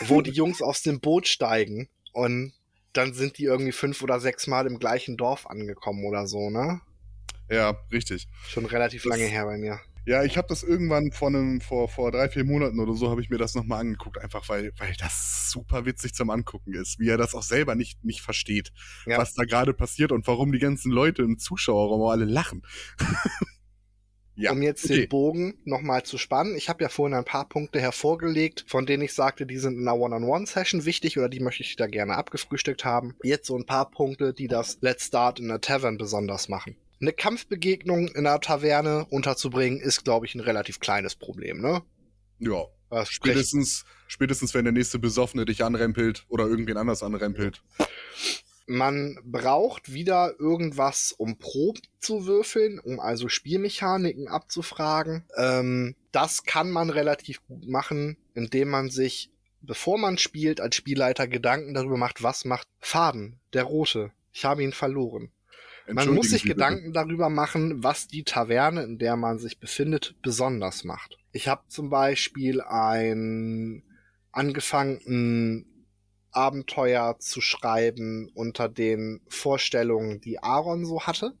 [0.00, 2.54] wo die Jungs aus dem Boot steigen und
[2.94, 6.80] dann sind die irgendwie fünf oder sechs Mal im gleichen Dorf angekommen oder so, ne?
[7.50, 8.26] Ja, richtig.
[8.48, 9.78] Schon relativ Das- lange her bei mir.
[10.04, 13.20] Ja, ich habe das irgendwann vor, einem, vor, vor drei, vier Monaten oder so, habe
[13.20, 17.08] ich mir das nochmal angeguckt, einfach weil, weil das super witzig zum Angucken ist, wie
[17.08, 18.72] er das auch selber nicht, nicht versteht,
[19.06, 19.18] Ja.
[19.18, 22.62] was da gerade passiert und warum die ganzen Leute im Zuschauerraum alle lachen.
[24.34, 25.02] ja, um jetzt okay.
[25.02, 26.56] den Bogen nochmal zu spannen.
[26.56, 29.86] Ich habe ja vorhin ein paar Punkte hervorgelegt, von denen ich sagte, die sind in
[29.86, 33.14] einer One-on-One-Session wichtig oder die möchte ich da gerne abgefrühstückt haben.
[33.22, 36.76] Jetzt so ein paar Punkte, die das Let's Start in der Tavern besonders machen.
[37.02, 41.82] Eine Kampfbegegnung in einer Taverne unterzubringen, ist, glaube ich, ein relativ kleines Problem, ne?
[42.38, 42.64] ja.
[42.90, 47.62] Das spricht Spätestens, spätestens, wenn der nächste Besoffene dich anrempelt oder irgendwen anders anrempelt.
[48.66, 55.24] Man braucht wieder irgendwas, um Proben zu würfeln, um also Spielmechaniken abzufragen.
[55.36, 59.30] Ähm, das kann man relativ gut machen, indem man sich,
[59.62, 64.12] bevor man spielt, als Spielleiter Gedanken darüber macht, was macht Faden, der rote.
[64.32, 65.32] Ich habe ihn verloren.
[65.88, 66.56] Man muss sich Sie bitte.
[66.56, 71.18] Gedanken darüber machen, was die Taverne, in der man sich befindet, besonders macht.
[71.32, 73.82] Ich habe zum Beispiel ein
[74.30, 75.86] angefangen, ein
[76.30, 81.34] Abenteuer zu schreiben unter den Vorstellungen, die Aaron so hatte.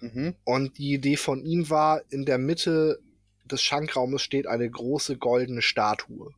[0.00, 0.34] Mhm.
[0.44, 3.00] Und die Idee von ihm war, in der Mitte
[3.44, 6.32] des Schankraumes steht eine große goldene Statue.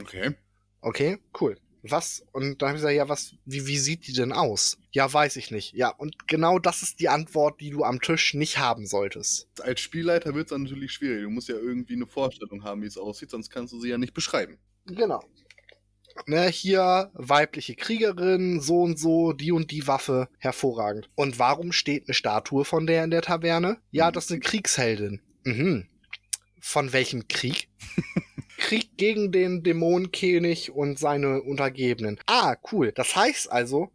[0.00, 0.34] Okay.
[0.80, 1.56] Okay, cool.
[1.90, 2.24] Was?
[2.32, 4.78] Und dann habe ich gesagt, ja, was, wie, wie sieht die denn aus?
[4.92, 5.72] Ja, weiß ich nicht.
[5.74, 9.48] Ja, und genau das ist die Antwort, die du am Tisch nicht haben solltest.
[9.60, 11.22] Als Spielleiter wird es natürlich schwierig.
[11.22, 13.98] Du musst ja irgendwie eine Vorstellung haben, wie es aussieht, sonst kannst du sie ja
[13.98, 14.58] nicht beschreiben.
[14.86, 15.22] Genau.
[16.26, 21.10] Ne, hier weibliche Kriegerin, so und so, die und die Waffe, hervorragend.
[21.16, 23.78] Und warum steht eine Statue von der in der Taverne?
[23.90, 25.20] Ja, das ist eine Kriegsheldin.
[25.42, 25.88] Mhm.
[26.60, 27.68] Von welchem Krieg?
[28.64, 32.18] Krieg gegen den Dämonenkönig und seine Untergebenen.
[32.24, 32.92] Ah, cool.
[32.92, 33.92] Das heißt also,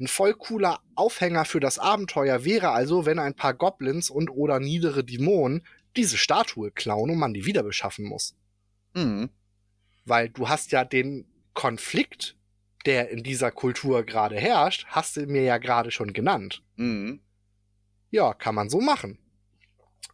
[0.00, 4.58] ein voll cooler Aufhänger für das Abenteuer wäre also, wenn ein paar Goblins und oder
[4.58, 5.64] niedere Dämonen
[5.96, 8.34] diese Statue klauen und man die wieder beschaffen muss.
[8.92, 9.30] Mhm.
[10.04, 12.36] Weil du hast ja den Konflikt,
[12.86, 16.64] der in dieser Kultur gerade herrscht, hast du mir ja gerade schon genannt.
[16.74, 17.20] Mhm.
[18.10, 19.20] Ja, kann man so machen.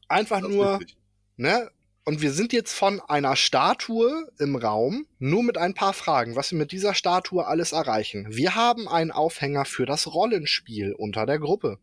[0.08, 0.98] Einfach nur, richtig.
[1.38, 1.70] ne?
[2.06, 6.50] Und wir sind jetzt von einer Statue im Raum, nur mit ein paar Fragen, was
[6.50, 8.26] wir mit dieser Statue alles erreichen.
[8.28, 11.78] Wir haben einen Aufhänger für das Rollenspiel unter der Gruppe.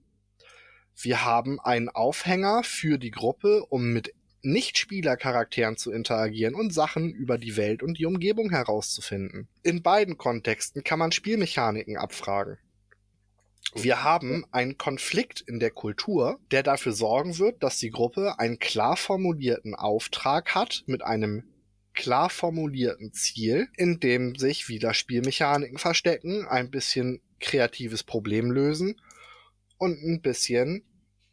[0.95, 7.39] Wir haben einen Aufhänger für die Gruppe, um mit Nicht-Spieler-Charakteren zu interagieren und Sachen über
[7.39, 9.47] die Welt und die Umgebung herauszufinden.
[9.63, 12.59] In beiden Kontexten kann man Spielmechaniken abfragen.
[13.73, 18.59] Wir haben einen Konflikt in der Kultur, der dafür sorgen wird, dass die Gruppe einen
[18.59, 21.43] klar formulierten Auftrag hat mit einem
[21.93, 28.99] klar formulierten Ziel, in dem sich wieder Spielmechaniken verstecken, ein bisschen kreatives Problem lösen
[29.77, 30.83] und ein bisschen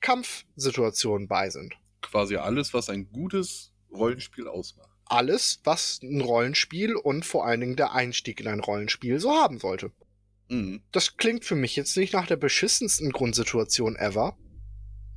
[0.01, 1.75] Kampfsituationen bei sind.
[2.03, 4.89] Quasi alles, was ein gutes Rollenspiel ausmacht.
[5.07, 9.59] Alles, was ein Rollenspiel und vor allen Dingen der Einstieg in ein Rollenspiel so haben
[9.59, 9.91] sollte.
[10.49, 10.83] Mhm.
[10.93, 14.37] Das klingt für mich jetzt nicht nach der beschissensten Grundsituation ever.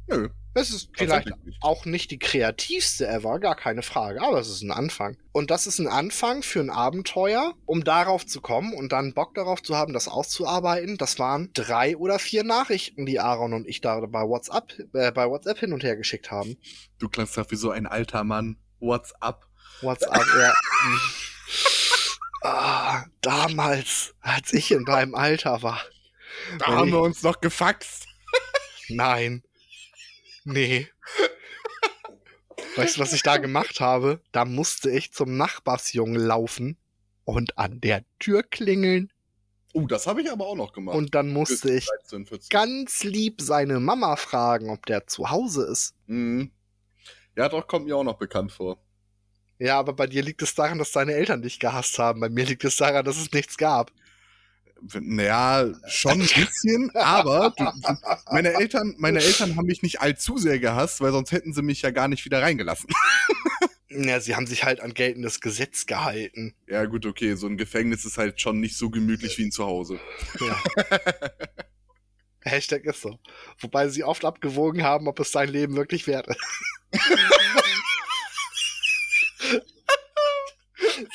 [0.07, 0.29] Nö.
[0.53, 1.57] Es ist vielleicht nicht.
[1.61, 5.15] auch nicht die kreativste ever, gar keine Frage, aber es ist ein Anfang.
[5.31, 9.33] Und das ist ein Anfang für ein Abenteuer, um darauf zu kommen und dann Bock
[9.33, 10.97] darauf zu haben, das auszuarbeiten.
[10.97, 15.29] Das waren drei oder vier Nachrichten, die Aaron und ich da bei WhatsApp, äh, bei
[15.29, 16.57] WhatsApp hin und her geschickt haben.
[16.99, 18.57] Du klangst doch wie so ein alter Mann.
[18.81, 19.47] What's up?
[19.81, 20.53] WhatsApp, ja.
[22.41, 25.81] ah, damals, als ich in deinem Alter war.
[26.59, 28.07] Da haben ich- wir uns noch gefaxt.
[28.89, 29.43] Nein.
[30.43, 30.87] Nee.
[32.75, 34.21] Weißt du, was ich da gemacht habe?
[34.31, 36.77] Da musste ich zum Nachbarsjungen laufen
[37.25, 39.11] und an der Tür klingeln.
[39.73, 40.95] Oh, das habe ich aber auch noch gemacht.
[40.95, 42.49] Und dann musste ich 13, 14.
[42.49, 45.95] ganz lieb seine Mama fragen, ob der zu Hause ist.
[46.07, 46.51] Mhm.
[47.37, 48.83] Ja, doch, kommt mir auch noch bekannt vor.
[49.61, 52.19] Ja, aber bei dir liegt es daran, dass deine Eltern dich gehasst haben.
[52.19, 53.91] Bei mir liegt es daran, dass es nichts gab.
[54.99, 57.71] Naja, schon ein bisschen, aber du,
[58.31, 61.83] meine, Eltern, meine Eltern haben mich nicht allzu sehr gehasst, weil sonst hätten sie mich
[61.83, 62.89] ja gar nicht wieder reingelassen.
[63.93, 66.55] Ja, sie haben sich halt an geltendes Gesetz gehalten.
[66.65, 69.99] Ja, gut, okay, so ein Gefängnis ist halt schon nicht so gemütlich wie ein Zuhause.
[70.39, 70.63] Ja.
[72.45, 73.19] Hashtag ist so.
[73.59, 76.39] Wobei sie oft abgewogen haben, ob es sein Leben wirklich wert ist.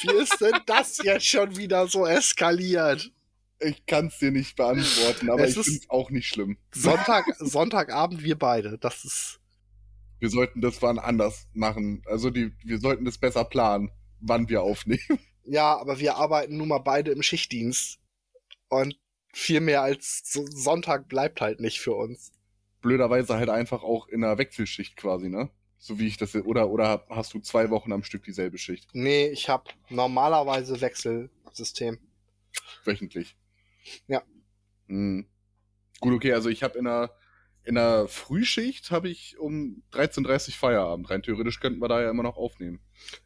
[0.03, 3.11] Wie ist denn das jetzt schon wieder so eskaliert?
[3.61, 6.59] Ich kann es dir nicht beantworten, aber Es ich ist- finde es auch nicht schlimm.
[6.73, 8.77] Sonntag, Sonntagabend wir beide.
[8.79, 9.41] Das ist.
[10.19, 12.03] Wir sollten das wann anders machen.
[12.07, 15.01] Also die, wir sollten das besser planen, wann wir aufnehmen.
[15.45, 17.99] Ja, aber wir arbeiten nun mal beide im Schichtdienst.
[18.69, 18.99] Und
[19.33, 22.33] viel mehr als so Sonntag bleibt halt nicht für uns.
[22.81, 25.49] Blöderweise halt einfach auch in einer Wechselschicht quasi, ne?
[25.79, 29.29] So wie ich das oder oder hast du zwei Wochen am Stück dieselbe Schicht Nee,
[29.29, 31.99] ich habe normalerweise Wechselsystem.
[32.85, 33.37] wöchentlich.
[34.09, 34.23] Ja.
[34.87, 35.27] Mhm.
[36.01, 37.11] Gut, okay, also ich habe in einer
[37.65, 41.11] in einer Frühschicht habe ich um 13:30 Feierabend.
[41.11, 42.81] Rein theoretisch könnten wir da ja immer noch aufnehmen.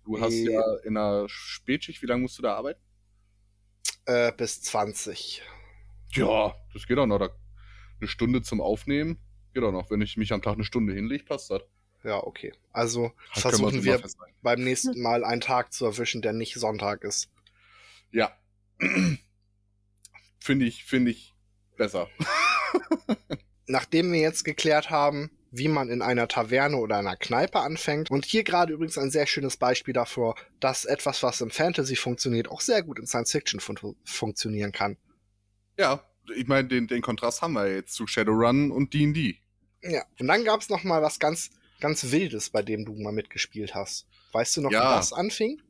[0.05, 0.51] Du hast Nee.
[0.53, 2.81] ja in einer Spätschicht, wie lange musst du da arbeiten?
[4.07, 5.43] Äh, bis 20.
[6.15, 7.19] Ja, das geht auch noch.
[7.19, 7.29] Da,
[8.01, 9.19] eine Stunde zum Aufnehmen
[9.53, 9.91] geht auch noch.
[9.91, 11.63] Wenn ich mich am Tag eine Stunde hinlege, passt das.
[12.03, 12.53] Ja, okay.
[12.73, 14.01] Also Das können versuchen wir
[14.43, 17.29] beim nächsten Mal einen Tag zu erwischen, der nicht Sonntag ist.
[18.11, 18.37] Ja.
[20.41, 21.35] finde ich, finde ich
[21.77, 22.09] besser.
[23.67, 28.25] Nachdem wir jetzt geklärt haben, wie man in einer Taverne oder einer Kneipe anfängt, und
[28.25, 32.61] hier gerade übrigens ein sehr schönes Beispiel davor, dass etwas, was im Fantasy funktioniert, auch
[32.61, 34.97] sehr gut in Science Fiction fun funktionieren kann.
[35.79, 39.39] Ja, ich meine, den, den Kontrast haben wir jetzt zu Shadowrun und D&D.
[39.83, 40.05] Ja.
[40.19, 43.75] Und dann gab es noch mal was ganz, ganz Wildes, bei dem du mal mitgespielt
[43.75, 44.07] hast.
[44.33, 44.93] Weißt du noch, Ja.
[44.93, 45.61] wie das anfing?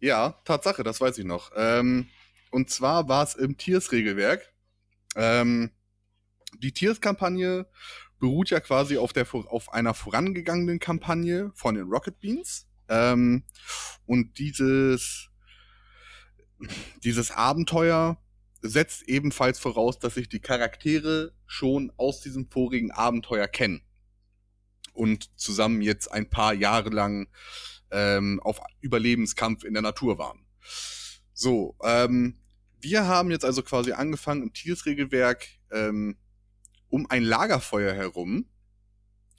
[0.00, 1.50] Ja, Tatsache, das weiß ich noch.
[1.56, 2.08] Ähm,
[2.50, 4.52] und zwar war es im Tiers-Regelwerk.
[5.16, 5.70] Ähm,
[6.58, 7.66] die Tiers-Kampagne
[8.18, 12.66] beruht ja quasi auf, der, auf einer vorangegangenen Kampagne von den Rocket Beans.
[12.88, 13.44] Ähm,
[14.06, 15.30] und dieses,
[17.02, 18.18] dieses Abenteuer
[18.62, 23.82] setzt ebenfalls voraus, dass sich die Charaktere schon aus diesem vorigen Abenteuer kennen
[24.94, 27.28] und zusammen jetzt ein paar Jahre lang
[27.90, 30.46] ähm, auf Überlebenskampf in der Natur waren.
[31.32, 32.38] So, ähm,
[32.80, 36.16] wir haben jetzt also quasi angefangen im Tiersregelwerk ähm,
[36.88, 38.46] um ein Lagerfeuer herum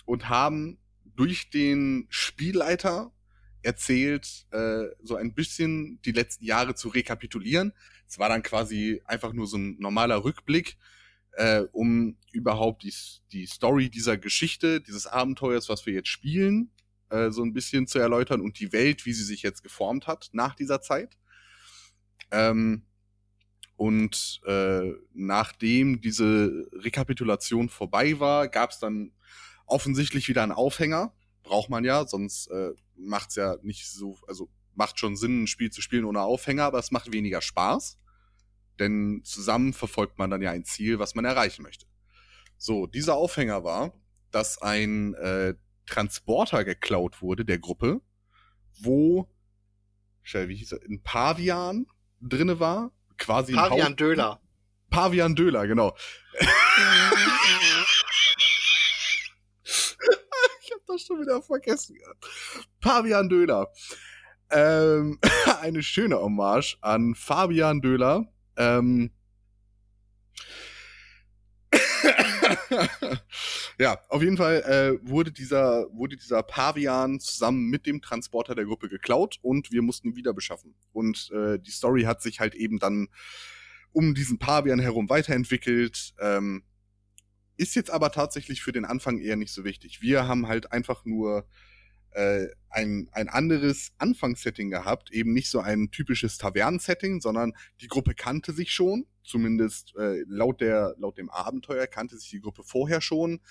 [0.06, 3.12] und haben durch den Spielleiter
[3.62, 7.74] erzählt, äh, so ein bisschen die letzten Jahre zu rekapitulieren.
[8.08, 10.78] Es war dann quasi einfach nur so ein normaler Rückblick,
[11.36, 12.94] äh, um überhaupt die,
[13.32, 16.72] die Story dieser Geschichte, dieses Abenteuers, was wir jetzt spielen,
[17.10, 20.30] äh, so ein bisschen zu erläutern und die Welt, wie sie sich jetzt geformt hat
[20.34, 21.18] nach dieser Zeit.
[22.32, 22.84] Ähm,
[23.78, 29.12] und äh, nachdem diese Rekapitulation vorbei war, gab es dann
[29.66, 31.14] offensichtlich wieder einen Aufhänger.
[31.44, 35.48] Braucht man ja, sonst äh, macht es ja nicht so, also macht schon Sinn, ein
[35.48, 37.98] Spiel zu spielen ohne Aufhänger, aber es macht weniger Spaß.
[38.80, 41.86] Denn zusammen verfolgt man dann ja ein Ziel, was man erreichen möchte.
[42.58, 43.94] So, dieser Aufhänger war,
[44.32, 48.02] dass ein äh, Transporter geklaut wurde der Gruppe,
[48.80, 49.30] wo,
[50.24, 51.86] wie hieß er, ein Pavian
[52.22, 54.42] drinne war, quasi Pavian Döler.
[54.90, 55.96] Pavian Döler, genau.
[60.62, 61.98] ich hab das schon wieder vergessen.
[62.82, 63.72] Pavian Döler.
[64.50, 65.20] Ähm,
[65.62, 68.32] eine schöne Hommage an Fabian Döler.
[68.58, 69.12] Ähm,
[73.80, 78.66] ja, auf jeden Fall äh, wurde dieser wurde dieser Pavian zusammen mit dem Transporter der
[78.66, 80.76] Gruppe geklaut und wir mussten ihn wieder beschaffen.
[80.94, 83.08] Und äh, die Story hat sich halt eben dann
[83.92, 86.14] um diesen Pavian herum weiterentwickelt.
[86.20, 86.64] Ähm,
[87.58, 90.02] ist jetzt aber tatsächlich für den Anfang eher nicht so wichtig.
[90.02, 91.48] Wir haben halt einfach nur
[92.16, 98.16] äh, ein, ein anderes Anfangssetting gehabt, eben nicht so ein typisches Tavernen-Setting, sondern die Gruppe
[98.16, 103.02] kannte sich schon, zumindest äh, laut, der, laut dem Abenteuer kannte sich die Gruppe vorher
[103.02, 103.42] schon.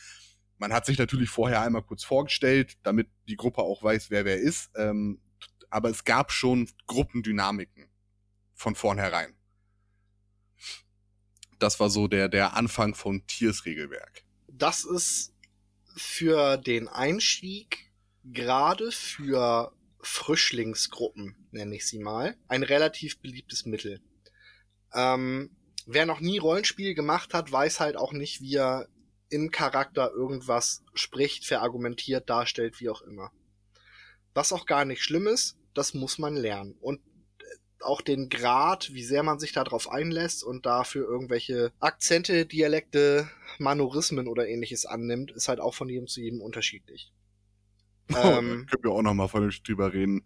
[0.56, 4.38] Man hat sich natürlich vorher einmal kurz vorgestellt, damit die Gruppe auch weiß, wer wer
[4.38, 4.70] ist.
[4.76, 5.20] Ähm,
[5.68, 7.88] aber es gab schon Gruppendynamiken
[8.54, 9.34] von vornherein.
[11.58, 14.24] Das war so der, der Anfang von Tiers Regelwerk.
[14.48, 15.34] Das ist
[15.96, 17.90] für den Einstieg
[18.24, 24.00] gerade für Frischlingsgruppen, nenne ich sie mal, ein relativ beliebtes Mittel.
[24.92, 25.56] Ähm,
[25.86, 28.88] wer noch nie Rollenspiel gemacht hat, weiß halt auch nicht, wie er
[29.28, 33.32] im Charakter irgendwas spricht, verargumentiert, darstellt, wie auch immer.
[34.34, 36.76] Was auch gar nicht schlimm ist, das muss man lernen.
[36.80, 42.46] Und äh, auch den Grad, wie sehr man sich darauf einlässt und dafür irgendwelche Akzente,
[42.46, 47.12] Dialekte, Manorismen oder ähnliches annimmt, ist halt auch von jedem zu jedem unterschiedlich.
[48.12, 50.24] Oh, ähm, können wir auch noch mal vernünftig drüber reden.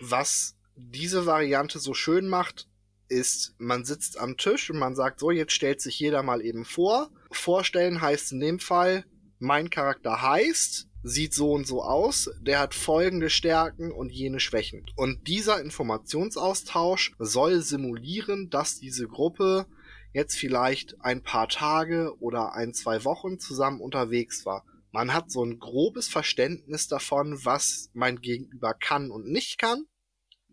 [0.00, 2.68] Was diese Variante so schön macht,
[3.08, 6.64] ist, man sitzt am Tisch und man sagt, so, jetzt stellt sich jeder mal eben
[6.64, 7.10] vor.
[7.30, 9.04] Vorstellen heißt in dem Fall,
[9.38, 14.84] mein Charakter heißt, sieht so und so aus, der hat folgende Stärken und jene Schwächen.
[14.96, 19.66] Und dieser Informationsaustausch soll simulieren, dass diese Gruppe
[20.12, 24.64] jetzt vielleicht ein paar Tage oder ein, zwei Wochen zusammen unterwegs war.
[24.90, 29.86] Man hat so ein grobes Verständnis davon, was mein Gegenüber kann und nicht kann.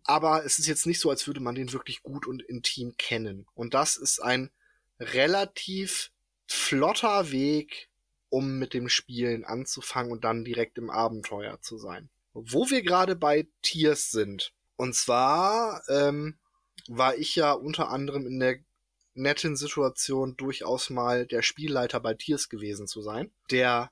[0.04, 3.48] Aber es ist jetzt nicht so, als würde man den wirklich gut und intim kennen.
[3.56, 4.52] Und das ist ein
[5.00, 6.12] relativ
[6.48, 7.90] flotter Weg,
[8.30, 12.10] um mit dem Spielen anzufangen und dann direkt im Abenteuer zu sein.
[12.34, 14.54] Wo wir gerade bei Tiers sind.
[14.76, 16.38] Und zwar ähm,
[16.88, 18.60] war ich ja unter anderem in der
[19.14, 23.32] netten Situation, durchaus mal der Spielleiter bei Tiers gewesen zu sein.
[23.50, 23.90] Der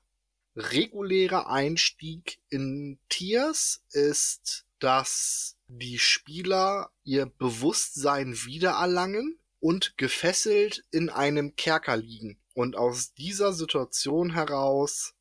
[0.56, 11.56] reguläre Einstieg in Tiers ist, dass die Spieler ihr Bewusstsein wiedererlangen und gefesselt in einem
[11.56, 12.38] Kerker liegen.
[12.54, 15.14] Und aus dieser Situation heraus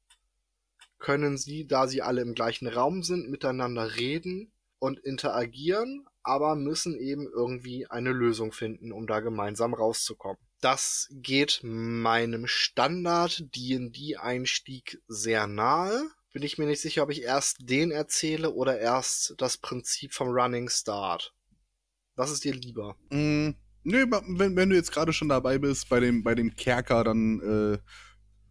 [0.99, 6.95] können sie, da sie alle im gleichen Raum sind, miteinander reden und interagieren, aber müssen
[6.95, 10.41] eben irgendwie eine Lösung finden, um da gemeinsam rauszukommen.
[10.63, 16.09] Das geht meinem Standard D&D Einstieg sehr nahe.
[16.31, 20.29] Bin ich mir nicht sicher, ob ich erst den erzähle oder erst das Prinzip vom
[20.29, 21.33] Running Start.
[22.15, 22.95] Was ist dir lieber?
[23.09, 23.49] Mm,
[23.83, 27.41] nö, wenn, wenn du jetzt gerade schon dabei bist bei dem, bei dem Kerker, dann,
[27.41, 27.77] äh,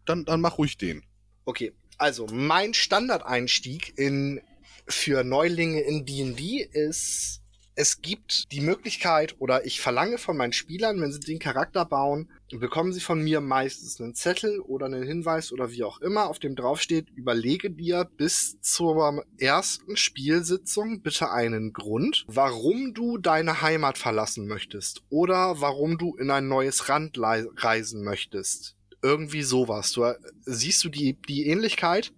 [0.05, 1.03] dann, dann mach ruhig den.
[1.45, 4.39] Okay, also mein Standardeinstieg in,
[4.87, 7.42] für Neulinge in D&D ist
[7.75, 12.29] es gibt die Möglichkeit oder ich verlange von meinen Spielern, wenn sie den Charakter bauen,
[12.51, 16.37] bekommen sie von mir meistens einen Zettel oder einen Hinweis oder wie auch immer, auf
[16.37, 23.97] dem draufsteht, überlege dir bis zur ersten Spielsitzung bitte einen Grund, warum du deine Heimat
[23.97, 28.75] verlassen möchtest oder warum du in ein neues Land reisen möchtest.
[29.01, 29.91] Irgendwie sowas.
[29.91, 30.05] Du,
[30.45, 32.13] siehst du die, die Ähnlichkeit?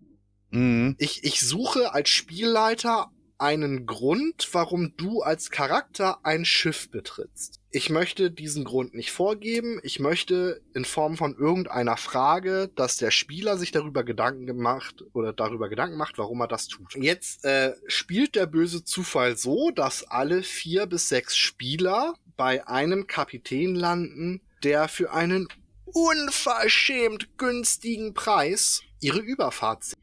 [0.51, 0.95] Mhm.
[0.99, 7.59] Ich, ich suche als Spielleiter einen Grund, warum du als Charakter ein Schiff betrittst.
[7.71, 9.79] Ich möchte diesen Grund nicht vorgeben.
[9.83, 15.33] Ich möchte in Form von irgendeiner Frage, dass der Spieler sich darüber Gedanken gemacht oder
[15.33, 16.95] darüber Gedanken macht, warum er das tut.
[16.95, 23.07] Jetzt äh, spielt der böse Zufall so, dass alle vier bis sechs Spieler bei einem
[23.07, 25.47] Kapitän landen, der für einen
[25.85, 29.99] unverschämt günstigen Preis ihre Überfahrt sieht.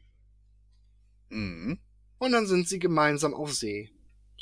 [1.29, 1.79] Mhm.
[2.23, 3.91] Und dann sind sie gemeinsam auf See.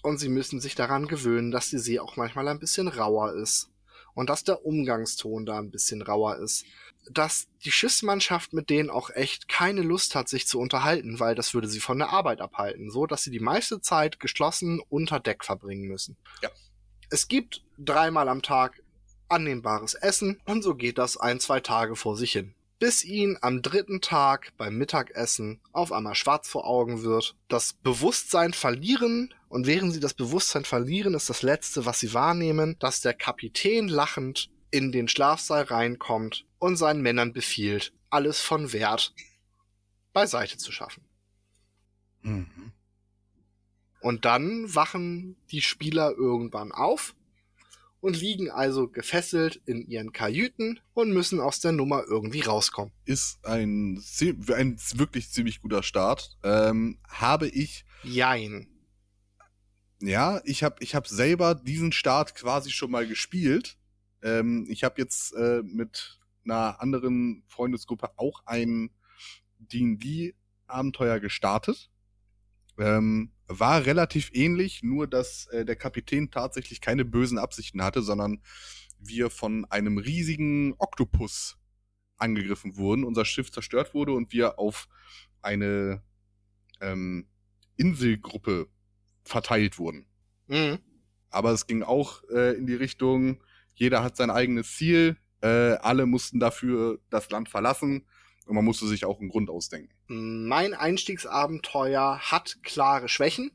[0.03, 3.71] Und sie müssen sich daran gewöhnen, dass die See auch manchmal ein bisschen rauer ist.
[4.13, 6.63] Und dass der Umgangston da ein bisschen rauer ist.
[7.09, 11.55] Dass die Schiffsmannschaft mit denen auch echt keine Lust hat, sich zu unterhalten, weil das
[11.55, 12.91] würde sie von der Arbeit abhalten.
[12.91, 16.17] So, dass sie die meiste Zeit geschlossen unter Deck verbringen müssen.
[16.43, 16.51] Ja.
[17.09, 18.83] Es gibt dreimal am Tag
[19.27, 23.61] annehmbares Essen und so geht das ein, zwei Tage vor sich hin bis ihnen am
[23.61, 29.93] dritten Tag beim Mittagessen auf einmal schwarz vor Augen wird, das Bewusstsein verlieren und während
[29.93, 34.91] sie das Bewusstsein verlieren, ist das Letzte, was sie wahrnehmen, dass der Kapitän lachend in
[34.91, 39.13] den Schlafsaal reinkommt und seinen Männern befiehlt, alles von Wert
[40.11, 41.03] beiseite zu schaffen.
[42.23, 42.71] Mhm.
[43.99, 47.13] Und dann wachen die Spieler irgendwann auf
[48.01, 52.91] und liegen also gefesselt in ihren Kajüten und müssen aus der Nummer irgendwie rauskommen.
[53.05, 54.03] Ist ein,
[54.53, 56.37] ein wirklich ziemlich guter Start.
[56.43, 57.85] Ähm, habe ich.
[58.03, 58.67] Jein.
[60.01, 63.77] Ja, ich habe ich hab selber diesen Start quasi schon mal gespielt.
[64.23, 68.89] Ähm, ich habe jetzt äh, mit einer anderen Freundesgruppe auch ein
[69.59, 71.91] D&D-Abenteuer gestartet.
[72.81, 78.41] Ähm, war relativ ähnlich, nur dass äh, der Kapitän tatsächlich keine bösen Absichten hatte, sondern
[78.97, 81.59] wir von einem riesigen Oktopus
[82.17, 84.87] angegriffen wurden, unser Schiff zerstört wurde und wir auf
[85.43, 86.01] eine
[86.79, 87.27] ähm,
[87.77, 88.67] Inselgruppe
[89.23, 90.07] verteilt wurden.
[90.47, 90.79] Mhm.
[91.29, 93.43] Aber es ging auch äh, in die Richtung,
[93.75, 98.07] jeder hat sein eigenes Ziel, äh, alle mussten dafür das Land verlassen
[98.51, 99.93] und man musste sich auch einen Grund ausdenken.
[100.07, 103.51] Mein Einstiegsabenteuer hat klare Schwächen.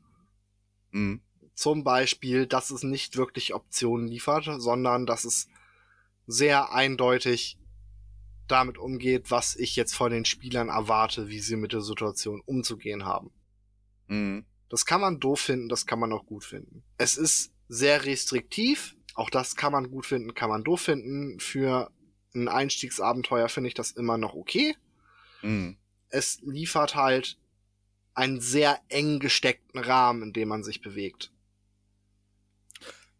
[0.89, 1.21] Mhm.
[1.53, 5.49] Zum Beispiel, dass es nicht wirklich Optionen liefert, sondern dass es
[6.25, 7.59] sehr eindeutig
[8.47, 13.05] damit umgeht, was ich jetzt von den Spielern erwarte, wie sie mit der Situation umzugehen
[13.05, 13.29] haben.
[14.07, 14.47] Mhm.
[14.67, 16.83] Das kann man doof finden, das kann man auch gut finden.
[16.97, 21.39] Es ist sehr restriktiv, auch das kann man gut finden, kann man doof finden.
[21.39, 21.91] Für
[22.33, 24.75] ein Einstiegsabenteuer finde ich das immer noch okay.
[25.41, 25.77] Mhm.
[26.09, 27.37] Es liefert halt
[28.13, 31.31] einen sehr eng gesteckten Rahmen, in dem man sich bewegt.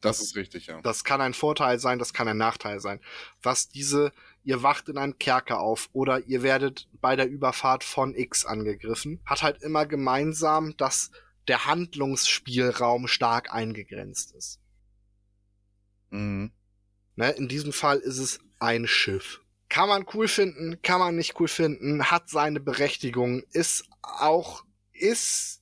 [0.02, 0.82] Das ist richtig, ja.
[0.82, 3.00] Das kann ein Vorteil sein, das kann ein Nachteil sein.
[3.42, 4.12] Was diese,
[4.44, 9.20] ihr wacht in einem Kerker auf oder ihr werdet bei der Überfahrt von X angegriffen,
[9.26, 11.12] hat halt immer gemeinsam, dass
[11.48, 14.60] der Handlungsspielraum stark eingegrenzt ist.
[16.10, 16.52] Mhm.
[17.16, 19.42] Ne, in diesem Fall ist es ein Schiff.
[19.78, 25.62] Kann man cool finden, kann man nicht cool finden, hat seine Berechtigung, ist auch, ist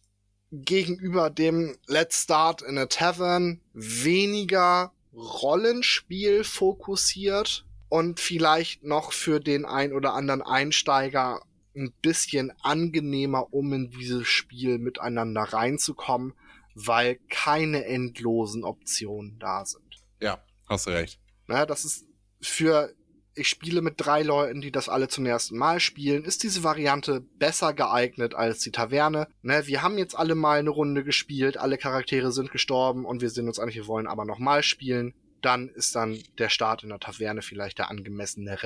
[0.53, 9.66] gegenüber dem Let's Start in a Tavern weniger Rollenspiel fokussiert und vielleicht noch für den
[9.66, 11.41] ein oder anderen Einsteiger
[11.76, 16.36] ein bisschen angenehmer, um in dieses Spiel miteinander reinzukommen,
[16.74, 20.05] weil keine endlosen Optionen da sind.
[20.22, 21.20] Ja, hast du recht.
[21.47, 22.05] Na, das ist
[22.39, 22.95] für
[23.36, 27.22] ich spiele mit drei Leuten, die das alle zum ersten Mal spielen, ist diese Variante
[27.22, 29.28] besser geeignet als die Taverne.
[29.42, 33.30] Ne, wir haben jetzt alle mal eine Runde gespielt, alle Charaktere sind gestorben und wir
[33.30, 35.14] sind uns eigentlich, wir wollen aber nochmal spielen.
[35.42, 38.58] Dann ist dann der Start in der Taverne vielleicht der angemessene.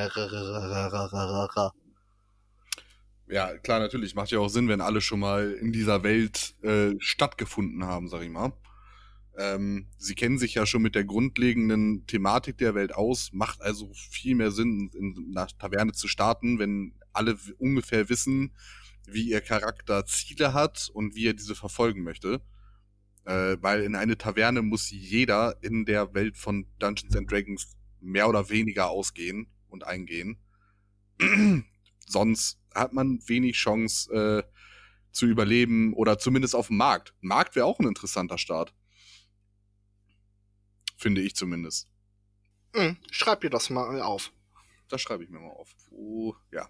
[3.28, 4.16] Ja, klar, natürlich.
[4.16, 8.22] Macht ja auch Sinn, wenn alle schon mal in dieser Welt äh, stattgefunden haben, sag
[8.24, 8.54] ich mal.
[9.40, 13.90] Ähm, sie kennen sich ja schon mit der grundlegenden Thematik der Welt aus, macht also
[13.94, 18.54] viel mehr Sinn, in einer Taverne zu starten, wenn alle ungefähr wissen,
[19.08, 22.42] wie ihr Charakter Ziele hat und wie er diese verfolgen möchte.
[23.24, 28.28] Äh, weil in eine Taverne muss jeder in der Welt von Dungeons and Dragons mehr
[28.28, 30.38] oder weniger ausgehen und eingehen.
[32.06, 34.44] Sonst hat man wenig Chance äh,
[35.14, 37.14] zu überleben oder zumindest auf dem Markt.
[37.22, 38.74] Markt wäre auch ein interessanter Start.
[41.00, 41.88] Finde ich zumindest.
[42.76, 44.32] Hm, schreib dir das mal auf.
[44.90, 45.74] Das schreibe ich mir mal auf.
[45.90, 46.70] Wo, ja.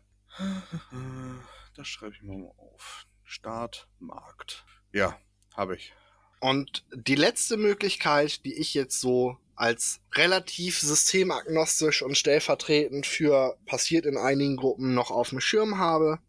[1.76, 3.06] Das schreibe ich mir mal auf.
[3.24, 4.66] Startmarkt.
[4.94, 5.20] Ja,
[5.56, 5.94] habe ich.
[6.40, 14.06] Und die letzte Möglichkeit, die ich jetzt so als relativ systemagnostisch und stellvertretend für passiert
[14.06, 16.20] in einigen Gruppen noch auf dem Schirm habe,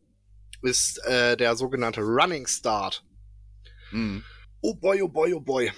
[0.62, 3.04] ist äh, der sogenannte Running Start.
[3.92, 4.24] Mhm.
[4.60, 5.72] Oh boy, oh boy, oh boy.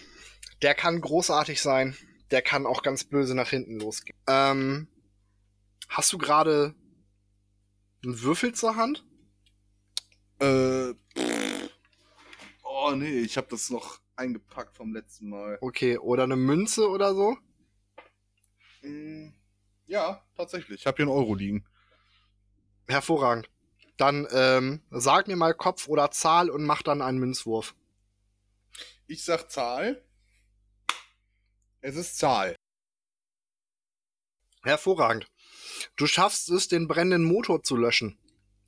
[0.62, 1.96] Der kann großartig sein.
[2.32, 4.18] Der kann auch ganz böse nach hinten losgehen.
[4.26, 4.88] Ähm,
[5.88, 6.74] hast du gerade
[8.02, 9.04] einen Würfel zur Hand?
[10.40, 10.94] Äh,
[12.64, 15.58] oh nee, ich habe das noch eingepackt vom letzten Mal.
[15.60, 17.36] Okay, oder eine Münze oder so?
[18.82, 19.28] Mm,
[19.86, 20.80] Ja, tatsächlich.
[20.80, 21.66] Ich habe hier einen Euro liegen.
[22.88, 23.50] Hervorragend.
[23.98, 27.74] Dann ähm, sag mir mal Kopf oder Zahl und mach dann einen Münzwurf.
[29.06, 30.02] Ich sag Zahl.
[31.84, 32.54] Es ist Zahl.
[34.62, 35.26] Hervorragend.
[35.96, 38.16] Du schaffst es, den brennenden Motor zu löschen.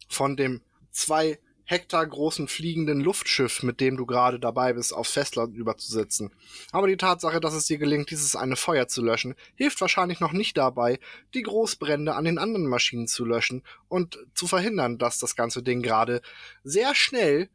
[0.08, 5.54] Von dem zwei Hektar großen fliegenden Luftschiff, mit dem du gerade dabei bist, aufs Festland
[5.54, 6.34] überzusetzen.
[6.72, 10.32] Aber die Tatsache, dass es dir gelingt, dieses eine Feuer zu löschen, hilft wahrscheinlich noch
[10.32, 10.98] nicht dabei,
[11.34, 15.82] die Großbrände an den anderen Maschinen zu löschen und zu verhindern, dass das ganze Ding
[15.82, 16.20] gerade
[16.64, 17.48] sehr schnell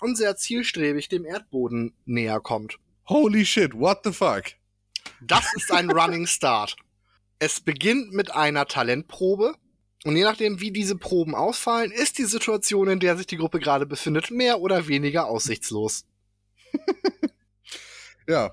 [0.00, 2.78] und sehr zielstrebig dem Erdboden näher kommt.
[3.08, 4.59] Holy shit, what the fuck?
[5.20, 6.76] Das ist ein Running Start.
[7.38, 9.54] Es beginnt mit einer Talentprobe.
[10.04, 13.58] Und je nachdem, wie diese Proben ausfallen, ist die Situation, in der sich die Gruppe
[13.58, 16.06] gerade befindet, mehr oder weniger aussichtslos.
[18.30, 18.52] Ja.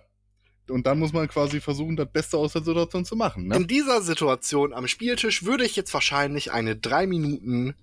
[0.70, 3.48] Und dann muss man quasi versuchen, das Beste aus der Situation zu machen.
[3.48, 3.56] Ne?
[3.56, 7.74] In dieser Situation am Spieltisch würde ich jetzt wahrscheinlich eine 3 Minuten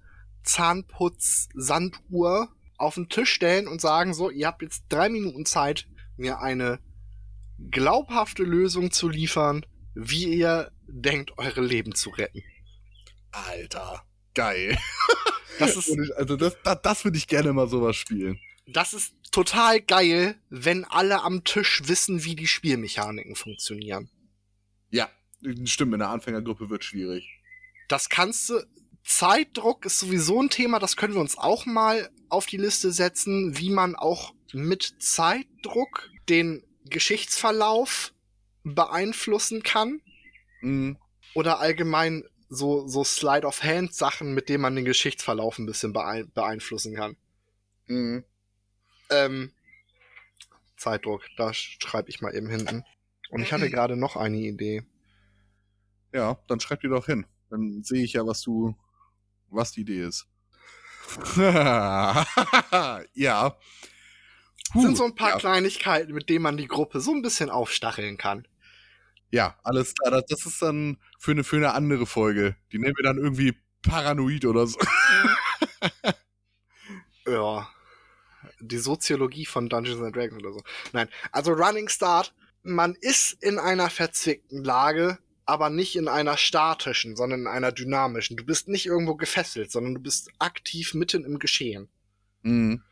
[0.43, 5.87] Zahnputz-Sanduhr auf den Tisch stellen und sagen, so, ihr habt jetzt drei Minuten Zeit,
[6.19, 6.79] mir eine
[7.71, 12.43] glaubhafte Lösung zu liefern, wie ihr denkt, eure Leben zu retten.
[13.33, 14.05] Alter.
[14.35, 14.79] Geil.
[15.61, 18.41] Das ist, Also das, das, das würde ich gerne mal sowas spielen.
[18.67, 24.11] das ist total geil, wenn alle am Tisch wissen, wie die Spielmechaniken funktionieren.
[24.91, 25.09] Ja.
[25.65, 27.25] Stimmt, in der Anfängergruppe wird schwierig.
[27.87, 28.65] Das kannst du.
[29.05, 33.57] Zeitdruck ist sowieso ein Thema, das können wir uns auch mal auf die Liste setzen,
[33.57, 38.13] wie man auch mit Zeitdruck den Geschichtsverlauf
[38.63, 40.01] beeinflussen kann.
[40.61, 40.99] Mhm.
[41.35, 47.17] Oder allgemein so, so Slide-of-Hand-Sachen, mit denen man den Geschichtsverlauf ein bisschen beein beeinflussen kann.
[47.87, 48.25] Mhm.
[49.11, 49.53] Ähm,
[50.77, 52.85] Zeitdruck, da schreibe ich mal eben hinten.
[53.31, 54.85] Und ich hatte gerade noch eine Idee.
[56.13, 57.27] Ja, dann schreib die doch hin.
[57.51, 58.77] Dann sehe ich ja, was du,
[59.49, 60.29] was die Idee ist.
[63.15, 63.57] ja.
[64.73, 67.51] Huh, sind so ein paar ja, Kleinigkeiten, mit denen man die Gruppe so ein bisschen
[67.51, 68.47] aufstacheln kann.
[69.31, 70.23] ja, alles klar.
[70.29, 72.57] Das- ist dann für eine, für eine andere Folge.
[72.73, 74.79] Die nennen wir dann irgendwie paranoid oder so.
[77.27, 77.69] Ja.
[78.61, 80.63] Die Soziologie von Dungeons and Dragons oder so.
[80.93, 87.17] Nein, also Running Start, man ist in einer verzwickten Lage, aber nicht in einer statischen,
[87.17, 88.37] sondern in einer dynamischen.
[88.37, 91.89] Du bist nicht irgendwo gefesselt, sondern du bist aktiv mitten im Geschehen.
[92.43, 92.83] Mhm.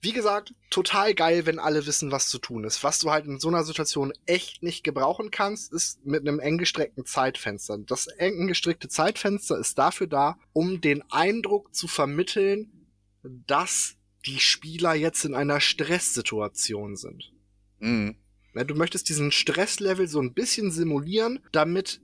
[0.00, 2.84] Wie gesagt, total geil, wenn alle wissen, was zu tun ist.
[2.84, 6.58] Was du halt in so einer Situation echt nicht gebrauchen kannst, ist mit einem eng
[6.58, 7.78] gestreckten Zeitfenster.
[7.78, 12.86] Das eng gestreckte Zeitfenster ist dafür da, um den Eindruck zu vermitteln,
[13.22, 17.32] dass die Spieler jetzt in einer Stresssituation sind.
[17.80, 18.16] Mhm.
[18.54, 22.00] Du möchtest diesen Stresslevel so ein bisschen simulieren, damit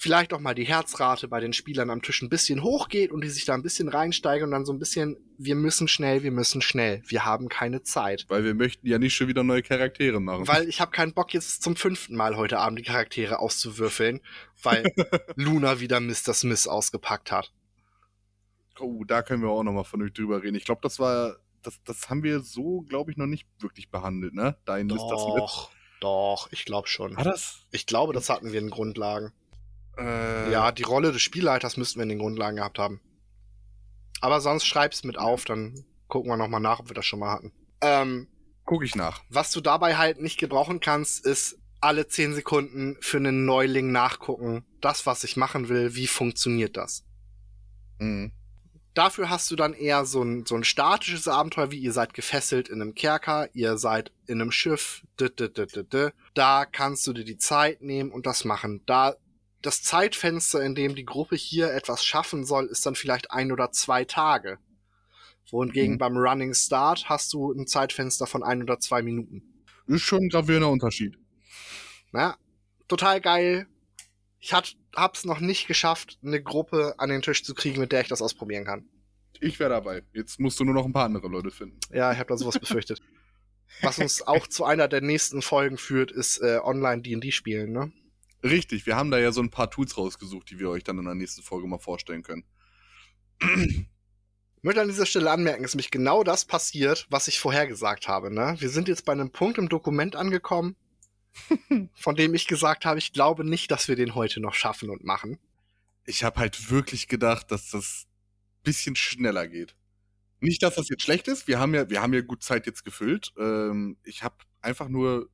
[0.00, 3.28] vielleicht auch mal die Herzrate bei den Spielern am Tisch ein bisschen hochgeht und die
[3.28, 6.62] sich da ein bisschen reinsteigen und dann so ein bisschen, wir müssen schnell, wir müssen
[6.62, 8.24] schnell, wir haben keine Zeit.
[8.28, 10.48] Weil wir möchten ja nicht schon wieder neue Charaktere machen.
[10.48, 14.22] Weil ich habe keinen Bock, jetzt zum fünften Mal heute Abend die Charaktere auszuwürfeln,
[14.62, 14.90] weil
[15.36, 16.32] Luna wieder Mr.
[16.32, 17.52] Smith ausgepackt hat.
[18.78, 20.56] Oh, da können wir auch nochmal vernünftig drüber reden.
[20.56, 24.32] Ich glaube, das war, das, das haben wir so, glaube ich, noch nicht wirklich behandelt,
[24.32, 24.56] ne?
[24.64, 24.96] Dein Mr.
[24.96, 25.34] Smith.
[25.36, 25.70] Doch,
[26.00, 27.18] doch, ich glaube schon.
[27.18, 27.66] War das?
[27.70, 29.34] Ich glaube, das hatten wir in Grundlagen.
[29.98, 33.00] Äh, Ja, die Rolle des Spielleiters müssten wir in den Grundlagen gehabt haben.
[34.20, 37.32] Aber sonst schreib's mit auf, dann gucken wir nochmal nach, ob wir das schon mal
[37.32, 37.52] hatten.
[37.80, 38.28] Ähm,
[38.66, 39.22] Guck ich nach.
[39.28, 44.64] was du dabei halt nicht gebrauchen kannst, ist alle 10 Sekunden für einen Neuling nachgucken.
[44.80, 47.04] Das, was ich machen will, wie funktioniert das?
[47.98, 48.32] Mhm.
[48.92, 52.68] Dafür hast du dann eher so ein, so ein statisches Abenteuer, wie ihr seid gefesselt
[52.68, 56.12] in einem Kerker, ihr seid in einem Schiff, d -d -d -d -d.
[56.34, 58.82] da kannst du dir die Zeit nehmen und das machen.
[58.86, 59.14] Da
[59.62, 63.72] das Zeitfenster, in dem die Gruppe hier etwas schaffen soll, ist dann vielleicht ein oder
[63.72, 64.58] zwei Tage.
[65.50, 65.98] Wohingegen Mhm.
[65.98, 69.42] beim Running Start hast du ein Zeitfenster von ein oder zwei Minuten.
[69.86, 71.18] Ist schon ein gravierender Unterschied.
[72.12, 72.36] Na,
[72.88, 73.66] total geil.
[74.38, 78.00] Ich hat, hab's noch nicht geschafft, eine Gruppe an den Tisch zu kriegen, mit der
[78.02, 78.88] ich das ausprobieren kann.
[79.40, 80.02] Ich wäre dabei.
[80.12, 81.78] Jetzt musst du nur noch ein paar andere Leute finden.
[81.92, 83.00] Ja, ich habe da sowas befürchtet.
[83.82, 87.92] Was uns auch zu einer der nächsten Folgen führt, ist äh, online D&D spielen, ne?
[88.42, 91.04] Richtig, wir haben da ja so ein paar Tools rausgesucht, die wir euch dann in
[91.04, 92.44] der nächsten Folge mal vorstellen können.
[93.40, 98.08] Ich möchte an dieser Stelle anmerken, dass mich genau das passiert, was ich vorher gesagt
[98.08, 98.32] habe.
[98.32, 98.56] Ne?
[98.58, 100.76] Wir sind jetzt bei einem Punkt im Dokument angekommen,
[101.94, 105.04] von dem ich gesagt habe, ich glaube nicht, dass wir den heute noch schaffen und
[105.04, 105.38] machen.
[106.06, 108.06] Ich habe halt wirklich gedacht, dass das
[108.62, 109.74] bisschen schneller geht.
[110.40, 111.48] Nicht, dass das jetzt schlecht ist.
[111.48, 113.32] Wir haben ja, wir haben ja gut Zeit jetzt gefüllt.
[113.38, 115.28] Ähm, ich habe einfach nur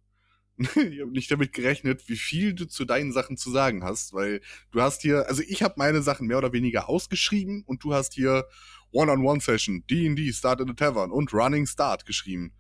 [0.59, 4.41] ich habe nicht damit gerechnet, wie viel du zu deinen Sachen zu sagen hast, weil
[4.71, 8.15] du hast hier, also ich habe meine Sachen mehr oder weniger ausgeschrieben und du hast
[8.15, 8.47] hier
[8.93, 12.53] One-on-One-Session, D&D, Start in the Tavern und Running Start geschrieben.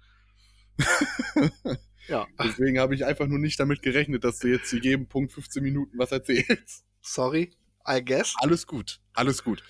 [2.08, 2.26] Ja.
[2.42, 5.62] Deswegen habe ich einfach nur nicht damit gerechnet, dass du jetzt zu jedem Punkt 15
[5.62, 6.84] Minuten was erzählst.
[7.02, 7.52] Sorry,
[7.88, 8.34] I guess.
[8.38, 9.62] Alles gut, alles gut.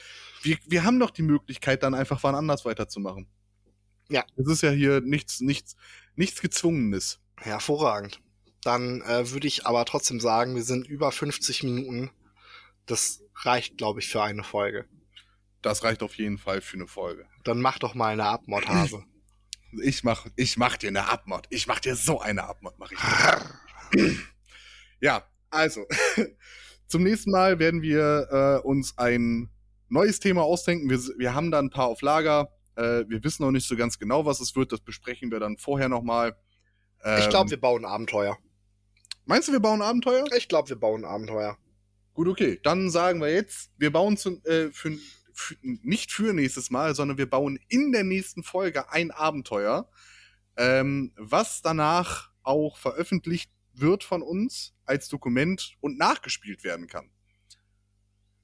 [0.42, 3.26] Wir, wir haben doch die Möglichkeit, dann einfach wann anders weiterzumachen.
[4.08, 4.24] Ja.
[4.36, 5.76] Es ist ja hier nichts, nichts,
[6.14, 7.20] nichts Gezwungenes.
[7.38, 8.20] Hervorragend.
[8.62, 12.10] Dann äh, würde ich aber trotzdem sagen, wir sind über 50 Minuten.
[12.86, 14.86] Das reicht, glaube ich, für eine Folge.
[15.62, 17.26] Das reicht auf jeden Fall für eine Folge.
[17.44, 19.04] Dann mach doch mal eine Abmordhase.
[19.82, 21.48] Ich mach, ich mach dir eine Abmod.
[21.50, 22.98] Ich mach dir so eine Abmod, mach ich.
[25.00, 25.86] ja, also.
[26.86, 29.50] Zum nächsten Mal werden wir äh, uns ein
[29.88, 30.88] neues Thema ausdenken.
[30.88, 32.48] Wir, wir haben da ein paar auf Lager.
[32.76, 34.72] Äh, wir wissen noch nicht so ganz genau, was es wird.
[34.72, 36.36] Das besprechen wir dann vorher nochmal.
[37.06, 38.36] Ähm, ich glaube, wir bauen Abenteuer.
[39.24, 40.26] Meinst du, wir bauen Abenteuer?
[40.36, 41.56] Ich glaube, wir bauen Abenteuer.
[42.14, 42.58] Gut, okay.
[42.62, 44.92] Dann sagen wir jetzt, wir bauen zu, äh, für,
[45.32, 49.88] für, nicht für nächstes Mal, sondern wir bauen in der nächsten Folge ein Abenteuer,
[50.56, 57.10] ähm, was danach auch veröffentlicht wird von uns als Dokument und nachgespielt werden kann.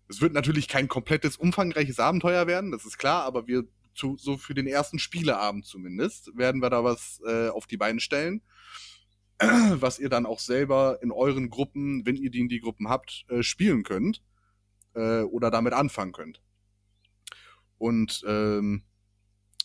[0.09, 3.65] Es wird natürlich kein komplettes, umfangreiches Abenteuer werden, das ist klar, aber wir
[3.95, 8.01] zu, so für den ersten Spieleabend zumindest werden wir da was äh, auf die Beine
[8.01, 8.43] stellen,
[9.39, 13.25] was ihr dann auch selber in euren Gruppen, wenn ihr die in die Gruppen habt,
[13.29, 14.23] äh, spielen könnt
[14.95, 16.41] äh, oder damit anfangen könnt.
[17.79, 18.83] Und ähm,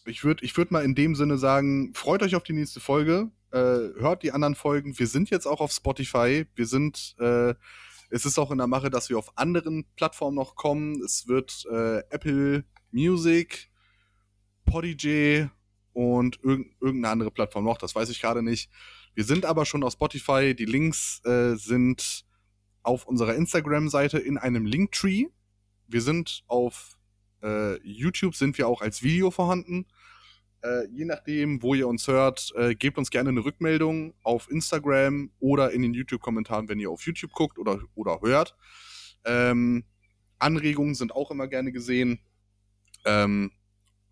[0.05, 3.29] ich würde ich würd mal in dem Sinne sagen, freut euch auf die nächste Folge,
[3.51, 3.57] äh,
[3.99, 4.97] hört die anderen Folgen.
[4.97, 6.45] Wir sind jetzt auch auf Spotify.
[6.55, 7.53] Wir sind, äh,
[8.09, 11.01] es ist auch in der Mache, dass wir auf anderen Plattformen noch kommen.
[11.03, 13.69] Es wird äh, Apple Music,
[14.67, 15.49] Podigy
[15.93, 18.69] und irg irgendeine andere Plattform noch, das weiß ich gerade nicht.
[19.15, 20.53] Wir sind aber schon auf Spotify.
[20.53, 22.23] Die Links äh, sind
[22.83, 25.25] auf unserer Instagram-Seite in einem Linktree.
[25.87, 26.99] Wir sind auf
[27.41, 29.87] äh, YouTube, sind wir auch als Video vorhanden.
[30.61, 35.31] Äh, je nachdem, wo ihr uns hört, äh, gebt uns gerne eine Rückmeldung auf Instagram
[35.39, 38.55] oder in den YouTube-Kommentaren, wenn ihr auf YouTube guckt oder, oder hört.
[39.25, 39.83] Ähm,
[40.39, 42.19] Anregungen sind auch immer gerne gesehen.
[43.05, 43.51] Ähm,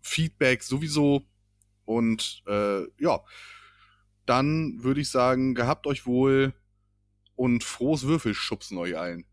[0.06, 1.22] Feedback sowieso.
[1.84, 3.20] Und äh, ja,
[4.24, 6.52] dann würde ich sagen, gehabt euch wohl
[7.36, 9.24] und frohes Würfelschubsen euch allen.